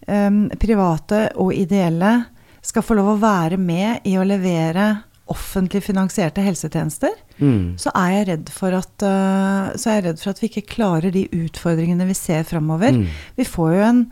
eh, 0.06 0.30
private 0.62 1.32
og 1.36 1.52
ideelle 1.54 2.26
skal 2.62 2.82
få 2.86 2.94
lov 2.94 3.16
å 3.16 3.20
være 3.20 3.58
med 3.58 4.06
i 4.06 4.14
å 4.16 4.24
levere 4.24 5.02
offentlig 5.30 5.82
finansierte 5.86 6.42
helsetjenester, 6.42 7.12
Mm. 7.38 7.74
så 7.78 7.90
er 7.94 8.10
jeg 8.12 8.26
redd 8.28 8.48
for 8.50 8.72
at, 8.76 9.02
eh, 9.02 9.72
så 9.76 9.86
er 9.90 9.94
jeg 10.00 10.04
redd 10.04 10.20
for 10.20 10.30
at 10.30 10.40
vi 10.40 10.48
ikke 10.48 10.66
klarer 10.76 11.10
de 11.12 11.28
utfordringene 11.28 12.06
vi 12.06 12.14
ser 12.14 12.42
framover. 12.44 12.92
Mm. 12.92 13.06
Vi 13.36 13.44
får 13.44 13.72
jo 13.74 13.82
en 13.88 14.10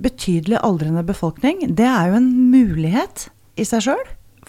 betydelig 0.00 0.58
aldrende 0.62 1.04
befolkning. 1.06 1.74
Det 1.76 1.86
er 1.86 2.08
jo 2.10 2.14
en 2.16 2.50
mulighet 2.50 3.28
i 3.56 3.62
seg 3.64 3.82
sjøl. 3.82 4.04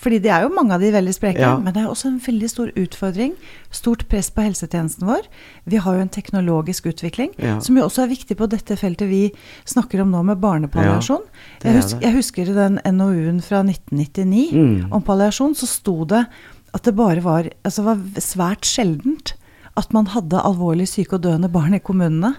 Fordi 0.06 0.20
de 0.22 0.30
er 0.30 0.44
jo 0.46 0.52
mange 0.54 0.76
av 0.76 0.84
de 0.84 0.92
veldig 0.94 1.14
spreke, 1.18 1.42
Ja. 1.42 1.56
men 1.58 1.74
det 1.74 1.82
er 1.82 1.88
også 1.90 2.06
en 2.12 2.20
veldig 2.22 2.50
stor 2.52 2.70
utfordring. 2.78 3.32
Stort 3.74 4.04
press 4.12 4.30
på 4.30 4.44
helsetjenesten 4.46 5.08
vår. 5.10 5.26
Vi 5.66 5.78
har 5.82 5.96
jo 5.98 6.02
en 6.06 6.10
teknologisk 6.14 6.86
utvikling, 6.92 7.32
Ja. 7.42 7.58
som 7.60 7.76
jo 7.76 7.84
også 7.88 8.04
er 8.04 8.14
viktig 8.14 8.38
på 8.38 8.48
dette 8.48 8.78
feltet 8.78 9.10
vi 9.10 9.32
snakker 9.66 10.02
om 10.06 10.12
nå 10.12 10.22
med 10.24 10.38
barnepalliasjon. 10.40 11.24
jeg, 11.64 11.74
er 11.74 11.82
hus 11.82 11.96
jeg 12.00 12.14
husker 12.14 12.54
den 12.54 12.80
NOU-en 12.86 13.42
fra 13.42 13.64
1999 13.64 14.52
Mm. 14.54 14.92
om 14.94 15.02
palliasjon, 15.02 15.56
så 15.58 15.66
sto 15.68 16.06
det 16.06 16.28
at 16.74 16.84
det 16.84 16.96
bare 16.96 17.22
var, 17.24 17.50
altså 17.64 17.84
var 17.84 17.96
svært 18.20 18.62
sjeldent 18.62 19.34
at 19.76 19.92
man 19.92 20.06
hadde 20.06 20.38
alvorlig 20.44 20.88
syke 20.88 21.14
og 21.18 21.22
døende 21.24 21.50
barn 21.52 21.74
i 21.74 21.80
kommunene. 21.80 22.36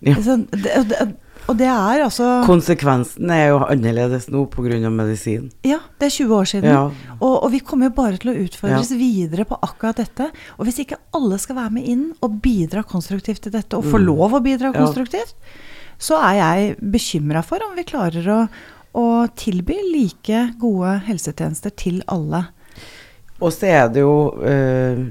Ja. 0.00 0.14
Det, 0.14 0.48
det, 0.88 1.14
og 1.48 1.56
det 1.58 1.66
er 1.66 2.02
altså 2.04 2.26
Konsekvensen 2.46 3.30
er 3.34 3.48
jo 3.50 3.58
annerledes 3.64 4.28
nå 4.30 4.44
pga. 4.52 4.78
medisin. 4.90 5.50
Ja, 5.66 5.80
det 5.98 6.06
er 6.06 6.14
20 6.14 6.34
år 6.36 6.44
siden. 6.48 6.70
Ja. 6.70 6.82
Og, 7.20 7.34
og 7.44 7.50
vi 7.52 7.60
kommer 7.60 7.90
jo 7.90 7.94
bare 7.96 8.16
til 8.22 8.30
å 8.32 8.36
utfordres 8.44 8.90
videre 8.94 9.44
på 9.44 9.58
akkurat 9.62 9.96
dette. 9.96 10.30
Og 10.58 10.66
hvis 10.68 10.78
ikke 10.84 10.96
alle 11.14 11.38
skal 11.42 11.56
være 11.56 11.72
med 11.72 11.88
inn 11.88 12.04
og 12.22 12.40
bidra 12.42 12.82
konstruktivt 12.82 13.42
til 13.42 13.52
dette, 13.52 13.76
og 13.76 13.84
få 13.84 13.98
Mm. 13.98 14.06
lov 14.06 14.32
å 14.38 14.42
bidra 14.42 14.70
Ja. 14.72 14.78
konstruktivt, 14.84 15.34
så 15.98 16.16
er 16.22 16.34
jeg 16.38 16.76
bekymra 16.80 17.42
for 17.44 17.58
om 17.68 17.76
vi 17.76 17.84
klarer 17.84 18.26
å, 18.26 18.48
å 18.94 19.28
tilby 19.36 19.76
like 19.92 20.54
gode 20.60 21.00
helsetjenester 21.06 21.70
til 21.76 22.02
alle. 22.08 22.46
Og 23.40 23.50
så 23.52 23.66
er 23.66 23.88
det 23.88 24.00
jo 24.00 24.38
øh, 24.40 25.08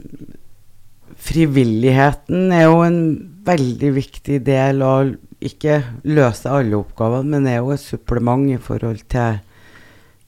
Frivilligheten 1.21 2.51
er 2.55 2.63
jo 2.65 2.79
en 2.81 2.99
veldig 3.45 3.91
viktig 3.93 4.39
del 4.47 4.81
av 4.81 5.11
ikke 5.41 5.81
løse 6.05 6.49
alle 6.49 6.77
oppgavene, 6.77 7.33
men 7.33 7.49
er 7.49 7.59
jo 7.59 7.73
et 7.73 7.83
supplement 7.83 8.45
i 8.53 8.59
forhold 8.61 9.01
til 9.11 9.39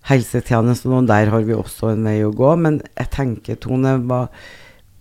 helsetjenesten, 0.10 0.91
og 0.97 1.08
der 1.08 1.32
har 1.32 1.45
vi 1.47 1.56
også 1.56 1.93
en 1.93 2.06
vei 2.08 2.17
å 2.26 2.34
gå. 2.36 2.52
Men 2.60 2.82
jeg 2.97 3.12
tenker, 3.13 3.60
Tone, 3.62 3.95
hva, 4.10 4.26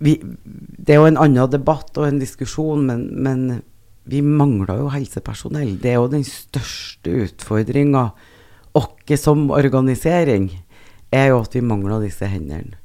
vi, 0.03 0.19
det 0.23 0.95
er 0.95 1.01
jo 1.01 1.09
en 1.11 1.21
annen 1.25 1.51
debatt 1.51 1.97
og 1.99 2.07
en 2.09 2.21
diskusjon, 2.23 2.85
men, 2.87 3.09
men 3.25 3.63
vi 4.11 4.23
mangler 4.23 4.83
jo 4.83 4.93
helsepersonell. 4.93 5.77
Det 5.83 5.95
er 5.95 5.99
jo 6.01 6.13
den 6.13 6.27
største 6.27 7.17
utfordringa 7.27 8.11
vår 8.73 9.19
som 9.21 9.51
organisering, 9.53 10.49
er 11.13 11.33
jo 11.33 11.43
at 11.43 11.55
vi 11.55 11.61
mangler 11.61 12.01
disse 12.01 12.25
hendene. 12.25 12.79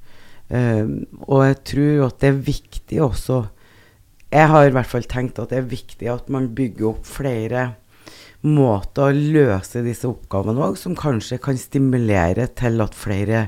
Um, 0.47 1.03
og 1.27 1.43
jeg 1.43 1.57
tror 1.67 2.05
at 2.05 2.21
det 2.23 2.29
er 2.29 2.43
viktig 2.47 2.99
også 3.03 3.41
Jeg 4.33 4.49
har 4.51 4.67
i 4.67 4.73
hvert 4.75 4.89
fall 4.91 5.05
tenkt 5.07 5.39
at 5.39 5.53
det 5.53 5.61
er 5.61 5.69
viktig 5.71 6.09
at 6.11 6.27
man 6.33 6.49
bygger 6.55 6.89
opp 6.91 7.05
flere 7.07 7.69
måter 8.47 9.07
å 9.09 9.15
løse 9.15 9.81
disse 9.85 10.07
oppgavene 10.07 10.61
òg, 10.67 10.75
som 10.79 10.95
kanskje 10.99 11.39
kan 11.41 11.57
stimulere 11.59 12.45
til 12.59 12.83
at 12.83 12.95
flere 12.95 13.47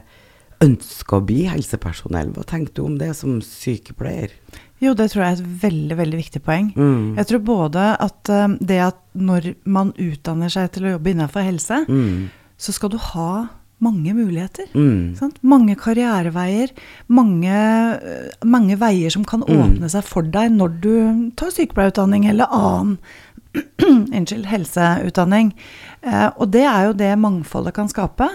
ønsker 0.63 1.19
å 1.19 1.25
bli 1.27 1.43
helsepersonell. 1.47 2.31
Hva 2.35 2.43
tenker 2.47 2.73
du 2.75 2.81
om 2.87 2.97
det 2.99 3.13
som 3.15 3.37
sykepleier? 3.43 4.33
Jo, 4.83 4.93
det 4.95 5.09
tror 5.11 5.25
jeg 5.25 5.35
er 5.35 5.39
et 5.43 5.61
veldig 5.61 5.97
veldig 5.99 6.19
viktig 6.19 6.41
poeng. 6.43 6.71
Mm. 6.75 7.15
Jeg 7.19 7.27
tror 7.29 7.43
både 7.47 7.85
at 7.99 8.31
um, 8.31 8.57
det 8.63 8.79
at 8.89 8.99
når 9.19 9.53
man 9.67 9.93
utdanner 9.99 10.51
seg 10.51 10.71
til 10.75 10.87
å 10.87 10.93
jobbe 10.97 11.11
innenfor 11.13 11.43
helse, 11.47 11.83
Mm. 11.87 12.29
så 12.59 12.75
skal 12.75 12.91
du 12.91 12.97
ha 13.13 13.31
mange 13.81 14.13
muligheter. 14.13 14.67
Mm. 14.75 15.15
Sant? 15.15 15.37
Mange 15.43 15.75
karriereveier, 15.79 16.69
mange, 17.07 17.55
øh, 17.99 18.29
mange 18.43 18.75
veier 18.79 19.09
som 19.13 19.23
kan 19.25 19.41
Mm. 19.47 19.59
åpne 19.63 19.89
seg 19.89 20.03
for 20.03 20.21
deg 20.23 20.51
når 20.51 20.79
du 20.81 21.31
tar 21.35 21.49
sykepleierutdanning 21.55 22.27
eller 22.29 22.47
annen 22.51 22.97
unnskyld, 24.13 24.45
helseutdanning. 24.45 25.53
Eh, 26.03 26.27
og 26.37 26.51
det 26.51 26.65
er 26.69 26.85
jo 26.89 26.93
det 26.93 27.13
mangfoldet 27.19 27.73
kan 27.73 27.87
skape. 27.89 28.27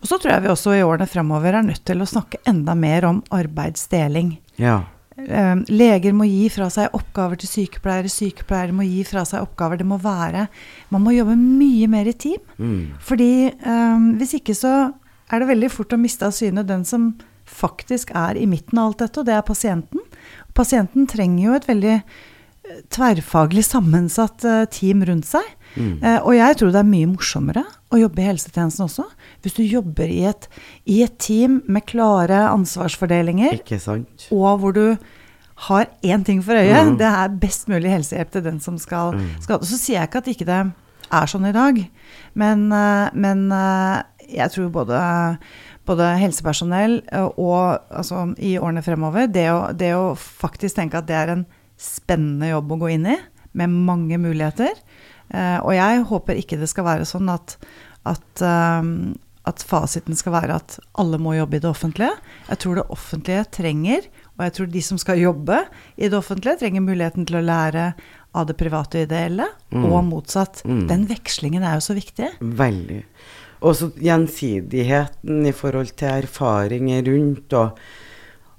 Og 0.00 0.08
så 0.08 0.18
tror 0.18 0.32
jeg 0.32 0.42
vi 0.46 0.48
også 0.48 0.76
i 0.78 0.82
årene 0.86 1.06
fremover 1.10 1.54
er 1.58 1.62
nødt 1.66 1.84
til 1.84 2.00
å 2.00 2.08
snakke 2.08 2.40
enda 2.48 2.74
mer 2.74 3.04
om 3.10 3.22
arbeidsdeling. 3.30 4.38
Ja. 4.56 4.80
Eh, 5.16 5.56
leger 5.68 6.14
må 6.16 6.24
gi 6.24 6.46
fra 6.52 6.68
seg 6.72 6.94
oppgaver 6.96 7.40
til 7.40 7.50
sykepleiere, 7.50 8.10
sykepleiere 8.10 8.76
må 8.76 8.86
gi 8.86 9.02
fra 9.08 9.24
seg 9.28 9.44
oppgaver. 9.44 9.80
Det 9.80 9.88
må 9.88 9.98
være 10.00 10.46
Man 10.92 11.04
må 11.04 11.12
jobbe 11.12 11.36
mye 11.36 11.88
mer 11.90 12.08
i 12.08 12.16
team. 12.16 12.40
Mm. 12.56 12.96
Fordi 13.00 13.52
um, 13.66 14.12
hvis 14.20 14.38
ikke 14.40 14.56
så 14.56 14.92
er 15.32 15.40
det 15.40 15.50
veldig 15.52 15.70
fort 15.72 15.92
å 15.92 16.00
miste 16.00 16.28
av 16.28 16.34
syne 16.36 16.64
den 16.68 16.84
som 16.88 17.12
faktisk 17.48 18.12
er 18.16 18.38
i 18.40 18.46
midten 18.48 18.78
av 18.80 18.90
alt 18.90 19.02
dette, 19.04 19.20
og 19.20 19.28
det 19.28 19.34
er 19.36 19.44
pasienten. 19.44 20.00
Pasienten 20.56 21.08
trenger 21.08 21.44
jo 21.44 21.56
et 21.56 21.68
veldig 21.68 21.94
eh, 21.98 22.80
tverrfaglig 22.92 23.64
sammensatt 23.66 24.44
team 24.72 25.04
rundt 25.08 25.28
seg. 25.28 25.44
Mm. 25.76 26.00
Uh, 26.04 26.20
og 26.20 26.34
jeg 26.36 26.58
tror 26.60 26.72
det 26.72 26.80
er 26.80 26.92
mye 26.92 27.12
morsommere 27.12 27.64
å 27.92 27.98
jobbe 28.00 28.22
i 28.22 28.28
helsetjenesten 28.30 28.86
også. 28.86 29.04
Hvis 29.44 29.56
du 29.58 29.62
jobber 29.62 30.08
i 30.08 30.22
et, 30.30 30.48
i 30.88 31.02
et 31.04 31.18
team 31.20 31.60
med 31.68 31.84
klare 31.88 32.46
ansvarsfordelinger, 32.50 33.58
og 34.32 34.62
hvor 34.62 34.72
du 34.76 34.86
har 35.68 35.86
én 36.02 36.24
ting 36.26 36.40
for 36.42 36.56
øye, 36.58 36.78
mm. 36.88 36.96
det 36.98 37.06
er 37.06 37.34
best 37.42 37.68
mulig 37.70 37.92
helsehjelp 37.92 38.30
til 38.34 38.42
den 38.48 38.60
som 38.60 38.78
skal 38.80 39.12
Mm. 39.14 39.28
skade. 39.44 39.66
Så 39.68 39.76
sier 39.78 40.00
jeg 40.00 40.08
ikke 40.08 40.22
at 40.22 40.30
ikke 40.32 40.48
det 40.48 40.60
er 41.12 41.26
sånn 41.28 41.46
i 41.46 41.52
dag, 41.52 41.78
men, 42.34 42.72
eh, 42.72 43.10
men 43.14 43.52
eh, 43.52 44.02
jeg 44.32 44.50
tror 44.50 44.70
både, 44.72 44.98
både 45.86 46.08
helsepersonell 46.18 47.02
eh, 47.12 47.28
og 47.36 47.78
altså, 47.90 48.34
i 48.38 48.56
årene 48.58 48.82
fremover 48.82 49.28
det 49.28 49.50
å, 49.52 49.72
det 49.76 49.92
å 49.94 50.14
faktisk 50.16 50.76
tenke 50.80 50.98
at 50.98 51.06
det 51.06 51.18
er 51.18 51.34
en 51.36 51.46
spennende 51.76 52.48
jobb 52.48 52.72
å 52.72 52.80
gå 52.84 52.88
inn 52.96 53.06
i, 53.06 53.18
med 53.52 53.68
mange 53.68 54.16
muligheter. 54.18 54.72
Eh, 55.32 55.58
og 55.64 55.72
jeg 55.74 56.02
håper 56.10 56.38
ikke 56.40 56.58
det 56.60 56.68
skal 56.68 56.84
være 56.84 57.04
sånn 57.08 57.28
at, 57.32 57.56
at 58.04 58.42
eh, 58.44 58.88
at 59.44 59.58
fasiten 59.66 60.14
skal 60.14 60.36
være 60.36 60.54
at 60.54 60.76
alle 61.02 61.18
må 61.18 61.32
jobbe 61.34 61.56
i 61.56 61.58
det 61.64 61.66
offentlige. 61.66 62.12
Jeg 62.46 62.58
tror 62.62 62.76
det 62.78 62.84
offentlige 62.94 63.44
trenger, 63.50 64.04
og 64.38 64.44
jeg 64.46 64.52
tror 64.54 64.68
de 64.70 64.82
som 64.86 64.98
skal 65.02 65.18
jobbe 65.18 65.56
i 65.98 66.06
det 66.06 66.14
offentlige, 66.14 66.60
trenger 66.60 66.84
muligheten 66.84 67.26
til 67.26 67.40
å 67.40 67.42
lære 67.42 67.88
av 68.38 68.46
det 68.46 68.54
private 68.60 69.00
og 69.00 69.08
ideelle, 69.08 69.48
Mm. 69.72 69.84
og 69.90 70.04
motsatt. 70.04 70.62
Mm. 70.64 70.86
Den 70.86 71.06
vekslingen 71.10 71.64
er 71.66 71.74
jo 71.74 71.80
så 71.88 71.94
viktig. 71.98 72.28
Veldig. 72.38 73.02
Og 73.62 73.74
så 73.74 73.90
gjensidigheten 73.98 75.46
i 75.46 75.52
forhold 75.52 75.90
til 75.98 76.08
erfaringer 76.22 77.02
rundt, 77.10 77.52
og 77.52 77.78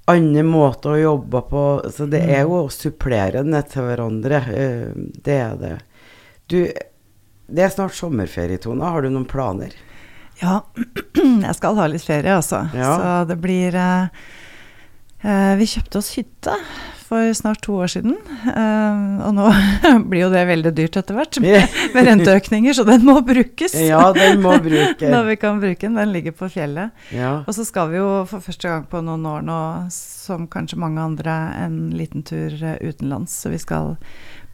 andre 0.08 0.42
måter 0.44 0.94
å 0.94 1.00
jobbe 1.02 1.40
på. 1.48 1.64
Så 1.92 2.06
det 2.10 2.22
er 2.28 2.42
jo 2.44 2.66
supplerende 2.68 3.62
til 3.70 3.82
hverandre. 3.88 4.42
eh, 4.52 4.92
Det 5.24 5.40
er 5.40 5.56
det. 5.56 5.74
Du, 6.50 6.58
det 7.46 7.64
er 7.64 7.72
snart 7.72 7.96
sommerferie, 7.96 8.60
Tone. 8.60 8.84
Har 8.84 9.04
du 9.04 9.10
noen 9.12 9.28
planer? 9.28 9.74
Ja, 10.42 10.60
jeg 11.46 11.54
skal 11.56 11.78
ha 11.78 11.86
litt 11.90 12.04
ferie, 12.04 12.34
altså. 12.36 12.64
Ja. 12.74 12.94
Så 12.98 13.12
det 13.30 13.38
blir 13.42 13.76
eh, 13.78 14.24
Vi 15.24 15.66
kjøpte 15.70 15.98
oss 16.02 16.10
hytte 16.18 16.52
for 17.04 17.32
snart 17.36 17.60
to 17.64 17.74
år 17.84 17.90
siden. 17.92 18.14
eh, 18.48 19.02
og 19.26 19.34
nå 19.36 19.46
blir 20.10 20.22
jo 20.24 20.30
det 20.32 20.42
veldig 20.48 20.72
dyrt 20.76 20.96
etter 21.00 21.16
hvert, 21.18 21.36
med, 21.44 21.68
med 21.94 22.06
renteøkninger, 22.08 22.72
så 22.76 22.84
den 22.88 23.04
må 23.04 23.18
brukes. 23.24 23.74
Ja, 23.76 24.06
den 24.16 24.40
må 24.44 24.54
bruke. 24.64 25.10
Når 25.12 25.28
vi 25.28 25.36
kan 25.40 25.60
bruke 25.62 25.80
den. 25.86 25.96
Den 26.00 26.12
ligger 26.16 26.32
på 26.36 26.48
fjellet. 26.52 26.92
Ja. 27.12 27.34
Og 27.46 27.52
så 27.56 27.64
skal 27.68 27.92
vi 27.92 28.00
jo 28.00 28.08
for 28.30 28.44
første 28.44 28.68
gang 28.72 28.86
på 28.90 29.00
noen 29.04 29.24
år 29.28 29.44
nå, 29.44 29.58
som 29.94 30.48
kanskje 30.52 30.80
mange 30.80 31.04
andre, 31.04 31.36
en 31.64 31.78
liten 31.96 32.24
tur 32.26 32.56
eh, 32.60 32.76
utenlands. 32.84 33.36
Så 33.44 33.52
vi 33.52 33.60
skal 33.62 33.94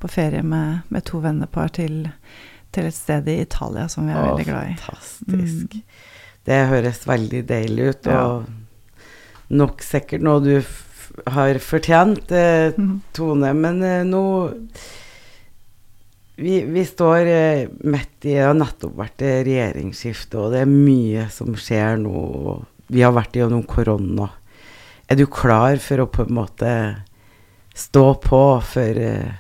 på 0.03 0.11
ferie 0.11 0.43
med, 0.43 0.83
med 0.91 1.07
to 1.07 1.23
vennepar 1.23 1.71
til, 1.77 2.09
til 2.75 2.91
et 2.91 2.99
sted 2.99 3.27
i 3.31 3.41
Italia 3.45 3.87
som 3.93 4.07
vi 4.11 4.15
er 4.15 4.23
Å, 4.23 4.31
veldig 4.33 4.49
glad 4.51 4.71
i. 4.75 4.79
Fantastisk. 4.87 5.79
Mm. 5.79 6.09
Det 6.51 6.61
høres 6.71 7.03
veldig 7.07 7.45
deilig 7.47 7.93
ut, 7.95 8.11
Ja. 8.11 8.25
Nok 9.51 9.83
sikkert 9.83 10.23
noe 10.23 10.41
du 10.45 10.55
har 11.27 11.59
fortjent, 11.59 12.31
eh, 12.33 12.73
Mhm. 12.79 13.01
Tone. 13.13 13.53
Men 13.55 13.83
eh, 13.83 14.05
nå 14.05 14.23
vi, 16.37 16.63
vi 16.65 16.85
står 16.87 17.27
eh, 17.27 17.69
midt 17.85 18.25
i 18.25 18.35
Det 18.35 18.41
har 18.47 18.55
nettopp 18.57 18.95
vært 18.97 19.23
eh, 19.27 19.41
regjeringsskifte, 19.45 20.39
og 20.41 20.55
det 20.55 20.63
er 20.65 20.71
mye 20.71 21.27
som 21.33 21.53
skjer 21.59 21.99
nå. 22.01 22.63
Vi 22.91 23.03
har 23.05 23.13
vært 23.15 23.37
gjennom 23.37 23.63
korona. 23.69 24.31
Er 25.11 25.19
du 25.19 25.27
klar 25.27 25.77
for 25.83 26.05
å 26.05 26.09
på 26.11 26.25
en 26.27 26.35
måte 26.39 26.73
stå 27.77 28.07
på 28.25 28.41
for 28.65 29.01
eh, 29.05 29.35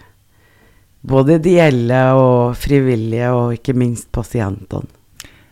både 1.06 1.38
ideelle 1.40 2.02
og 2.18 2.56
frivillige, 2.60 3.30
og 3.32 3.54
ikke 3.56 3.76
minst 3.78 4.10
pasientene? 4.12 4.88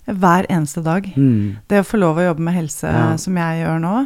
Hver 0.09 0.47
eneste 0.49 0.81
dag. 0.85 1.05
Mm. 1.21 1.59
Det 1.69 1.83
å 1.83 1.85
få 1.85 1.99
lov 2.01 2.17
å 2.21 2.23
jobbe 2.31 2.41
med 2.47 2.55
helse 2.57 2.89
Ja. 2.89 3.17
som 3.21 3.37
jeg 3.37 3.63
gjør 3.63 3.81
nå, 3.83 3.97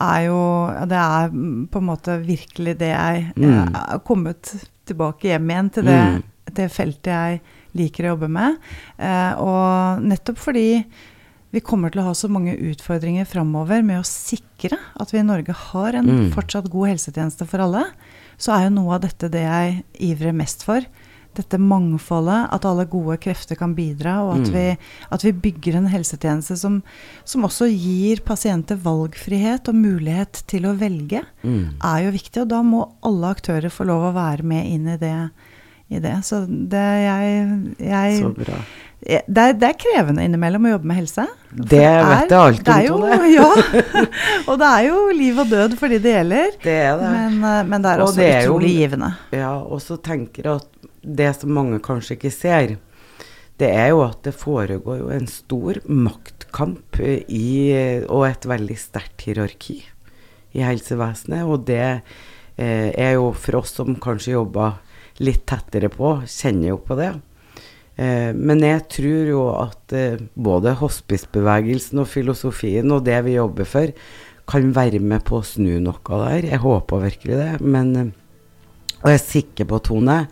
er 0.00 0.26
jo 0.26 0.40
Det 0.88 0.96
er 0.98 1.28
på 1.70 1.78
en 1.80 1.86
måte 1.86 2.18
virkelig 2.24 2.78
det 2.78 2.90
jeg 2.94 3.32
Mm. 3.36 4.02
Kommet 4.04 4.54
tilbake 4.86 5.28
hjem 5.30 5.48
igjen 5.50 5.70
til 5.72 5.84
det, 5.84 6.00
Mm. 6.00 6.22
det 6.54 6.70
feltet 6.72 7.04
jeg 7.04 7.40
liker 7.76 8.04
å 8.04 8.16
jobbe 8.16 8.28
med. 8.28 8.56
Eh, 8.98 9.32
og 9.38 10.02
nettopp 10.02 10.36
fordi 10.38 10.84
vi 11.52 11.60
kommer 11.60 11.90
til 11.90 12.00
å 12.02 12.04
ha 12.06 12.12
så 12.14 12.28
mange 12.30 12.56
utfordringer 12.56 13.26
framover 13.26 13.82
med 13.84 14.00
å 14.00 14.06
sikre 14.06 14.78
at 15.00 15.10
vi 15.12 15.18
i 15.18 15.22
Norge 15.22 15.52
har 15.52 15.94
en 15.94 16.06
Mm. 16.06 16.30
fortsatt 16.32 16.70
god 16.70 16.88
helsetjeneste 16.90 17.46
for 17.46 17.58
alle, 17.60 17.84
så 18.38 18.52
er 18.56 18.68
jo 18.68 18.74
noe 18.76 18.94
av 18.94 19.00
dette 19.02 19.28
det 19.30 19.42
jeg 19.42 19.84
ivrer 20.00 20.32
mest 20.34 20.62
for. 20.64 20.80
Dette 21.38 21.58
mangfoldet, 21.62 22.48
at 22.52 22.64
alle 22.66 22.84
gode 22.90 23.16
krefter 23.22 23.54
kan 23.56 23.74
bidra, 23.76 24.16
og 24.24 24.32
at, 24.40 24.48
Mm. 24.48 24.52
vi, 24.52 24.78
at 25.14 25.22
vi 25.22 25.32
bygger 25.32 25.76
en 25.78 25.86
helsetjeneste 25.86 26.56
som, 26.58 26.82
som 27.24 27.42
også 27.46 27.68
gir 27.70 28.20
pasienter 28.26 28.76
valgfrihet 28.76 29.68
og 29.68 29.74
mulighet 29.78 30.42
til 30.50 30.62
å 30.66 30.74
velge, 30.76 31.22
Mm. 31.44 31.74
er 31.82 32.02
jo 32.04 32.10
viktig. 32.10 32.42
Og 32.42 32.48
da 32.48 32.62
må 32.62 32.82
alle 33.02 33.30
aktører 33.30 33.70
få 33.70 33.86
lov 33.86 34.10
å 34.10 34.14
være 34.14 34.42
med 34.42 34.66
inn 34.66 34.88
i 34.88 34.96
det. 34.96 35.30
I 35.90 35.98
det. 35.98 36.16
Så 36.22 36.46
det, 36.46 36.78
jeg, 36.78 37.74
jeg, 37.82 38.20
Så 38.22 38.28
bra. 38.34 38.58
det, 39.02 39.38
er, 39.38 39.52
det 39.58 39.68
er 39.70 39.78
krevende 39.80 40.22
innimellom 40.22 40.66
å 40.68 40.70
jobbe 40.78 40.86
med 40.86 40.96
helse. 41.00 41.24
Det 41.50 41.80
vet 41.80 42.30
jeg 42.30 42.38
alt 42.38 42.62
det 42.64 42.68
om, 42.70 42.76
er 42.76 42.84
jo, 42.86 42.98
Tone. 43.00 43.30
Ja, 43.34 43.48
og 44.52 44.58
det 44.60 44.68
er 44.70 44.84
jo 44.86 45.00
liv 45.18 45.38
og 45.42 45.48
død 45.50 45.74
for 45.80 45.88
de 45.88 45.98
det 45.98 46.12
gjelder. 46.14 46.50
Det 46.62 46.76
er 46.84 46.96
det. 47.00 47.10
Men, 47.10 47.40
eh, 47.42 47.62
men 47.72 47.82
det 47.82 47.90
er 47.90 48.00
Og 48.04 48.08
også 48.08 48.16
det 48.22 48.30
er 48.36 48.46
jo- 48.46 48.58
givende. 48.60 49.10
Ja, 49.32 49.56
og 49.58 49.80
så 49.82 49.98
tenker 50.00 50.42
jeg 50.44 50.60
at 50.60 50.89
det 51.02 51.32
som 51.38 51.52
mange 51.56 51.80
kanskje 51.84 52.16
ikke 52.16 52.32
ser, 52.34 52.76
det 53.60 53.70
er 53.76 53.90
jo 53.92 54.02
at 54.06 54.22
det 54.24 54.32
foregår 54.36 55.02
jo 55.02 55.08
en 55.12 55.26
stor 55.28 55.80
maktkamp 55.84 57.00
eh, 57.04 57.24
i, 57.28 57.48
og 58.08 58.28
et 58.30 58.48
veldig 58.48 58.76
sterkt 58.80 59.26
hierarki 59.28 59.82
i 60.56 60.64
helsevesenet. 60.64 61.44
Og 61.44 61.66
det 61.68 61.82
eh, 61.86 62.90
er 62.90 63.16
jo 63.18 63.32
for 63.36 63.60
oss 63.60 63.74
som 63.76 63.98
kanskje 64.00 64.36
jobber 64.36 64.78
litt 65.20 65.44
tettere 65.48 65.90
på, 65.92 66.18
kjenner 66.28 66.72
jo 66.72 66.78
på 66.84 66.96
det. 66.98 67.12
Eh, 68.00 68.30
men 68.36 68.64
jeg 68.64 68.86
tror 68.96 69.30
jo 69.34 69.44
at 69.58 69.96
eh, 69.96 70.22
både 70.34 70.76
hospicebevegelsen 70.80 72.00
og 72.00 72.08
filosofien 72.08 72.94
og 72.94 73.04
det 73.08 73.18
vi 73.26 73.36
jobber 73.36 73.68
for, 73.68 73.92
kan 74.50 74.72
være 74.74 74.98
med 75.04 75.22
på 75.28 75.38
å 75.38 75.46
snu 75.46 75.76
noe 75.82 76.22
der. 76.24 76.48
Jeg 76.48 76.62
håper 76.64 77.04
virkelig 77.04 77.36
det. 77.38 77.50
Men, 77.60 78.14
og 79.02 79.12
jeg 79.12 79.18
er 79.18 79.26
sikker 79.26 79.68
på, 79.70 79.82
Tone, 79.86 80.24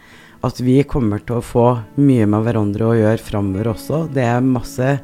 at 0.46 0.60
vi 0.62 0.82
kommer 0.86 1.22
til 1.26 1.38
å 1.38 1.44
få 1.44 1.66
mye 1.98 2.26
med 2.30 2.44
hverandre 2.46 2.86
å 2.86 2.96
gjøre 2.98 3.22
framover 3.22 3.72
også. 3.72 4.04
Det 4.14 4.22
er 4.22 4.44
masse 4.44 4.98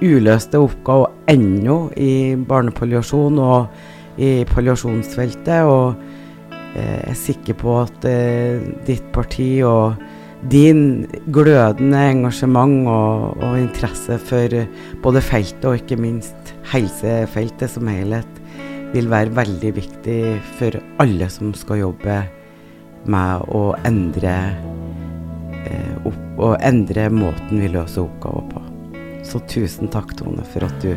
uløste 0.00 0.60
oppgaver 0.60 1.12
ennå 1.30 1.76
i 2.00 2.34
barnepalliasjon 2.48 3.38
og 3.44 4.20
i 4.20 4.32
palliasjonsfeltet. 4.50 5.68
Og 5.70 5.94
eh, 6.74 6.96
jeg 6.96 7.12
er 7.12 7.20
sikker 7.20 7.60
på 7.60 7.76
at 7.84 8.08
eh, 8.08 8.64
ditt 8.88 9.06
parti 9.14 9.52
og 9.66 10.00
din 10.50 11.04
glødende 11.28 12.00
engasjement 12.14 12.88
og, 12.88 13.38
og, 13.44 13.56
interesse 13.60 14.16
for 14.24 14.56
både 15.04 15.22
feltet 15.22 15.66
og 15.68 15.82
ikke 15.82 16.00
minst 16.00 16.54
helsefeltet 16.72 17.76
som 17.76 17.90
helhet 17.92 18.38
vil 18.94 19.10
være 19.12 19.36
veldig 19.36 19.72
viktig 19.76 20.20
for 20.58 20.80
alle 21.02 21.28
som 21.30 21.52
skal 21.54 21.84
jobbe 21.84 22.22
med 23.04 23.46
å 23.54 23.74
endre, 23.88 24.34
eh, 25.64 25.94
opp, 26.04 26.20
å 26.38 26.54
endre 26.60 27.08
måten 27.12 27.60
vi 27.60 27.70
løser 27.72 28.04
oppgaver 28.04 28.50
på. 28.52 28.62
Så 29.26 29.40
tusen 29.48 29.90
takk, 29.92 30.14
Tone, 30.18 30.44
for 30.52 30.64
at 30.66 30.80
du 30.82 30.94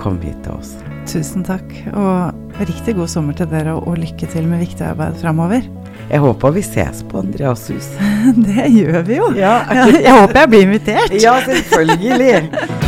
kom 0.00 0.20
hit 0.22 0.38
til 0.44 0.56
oss. 0.56 0.76
Tusen 1.08 1.44
takk, 1.46 1.66
og 1.96 2.60
riktig 2.60 2.96
god 2.98 3.10
sommer 3.12 3.36
til 3.36 3.48
dere, 3.50 3.76
og 3.78 3.98
lykke 4.00 4.28
til 4.30 4.46
med 4.48 4.62
viktig 4.64 4.84
arbeid 4.92 5.16
framover. 5.22 5.64
Jeg 6.08 6.22
håper 6.24 6.54
vi 6.54 6.62
ses 6.64 7.02
på 7.10 7.20
Andreas 7.20 7.66
hus. 7.72 7.88
Det 8.48 8.68
gjør 8.72 9.02
vi 9.08 9.18
jo. 9.20 9.32
Ja. 9.36 9.60
Jeg 9.92 10.14
håper 10.14 10.44
jeg 10.44 10.52
blir 10.52 10.68
invitert. 10.68 11.16
Ja, 11.22 11.38
selvfølgelig. 11.44 12.86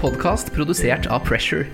podkast 0.00 0.52
produsert 0.52 1.06
av 1.06 1.20
Pressure. 1.20 1.66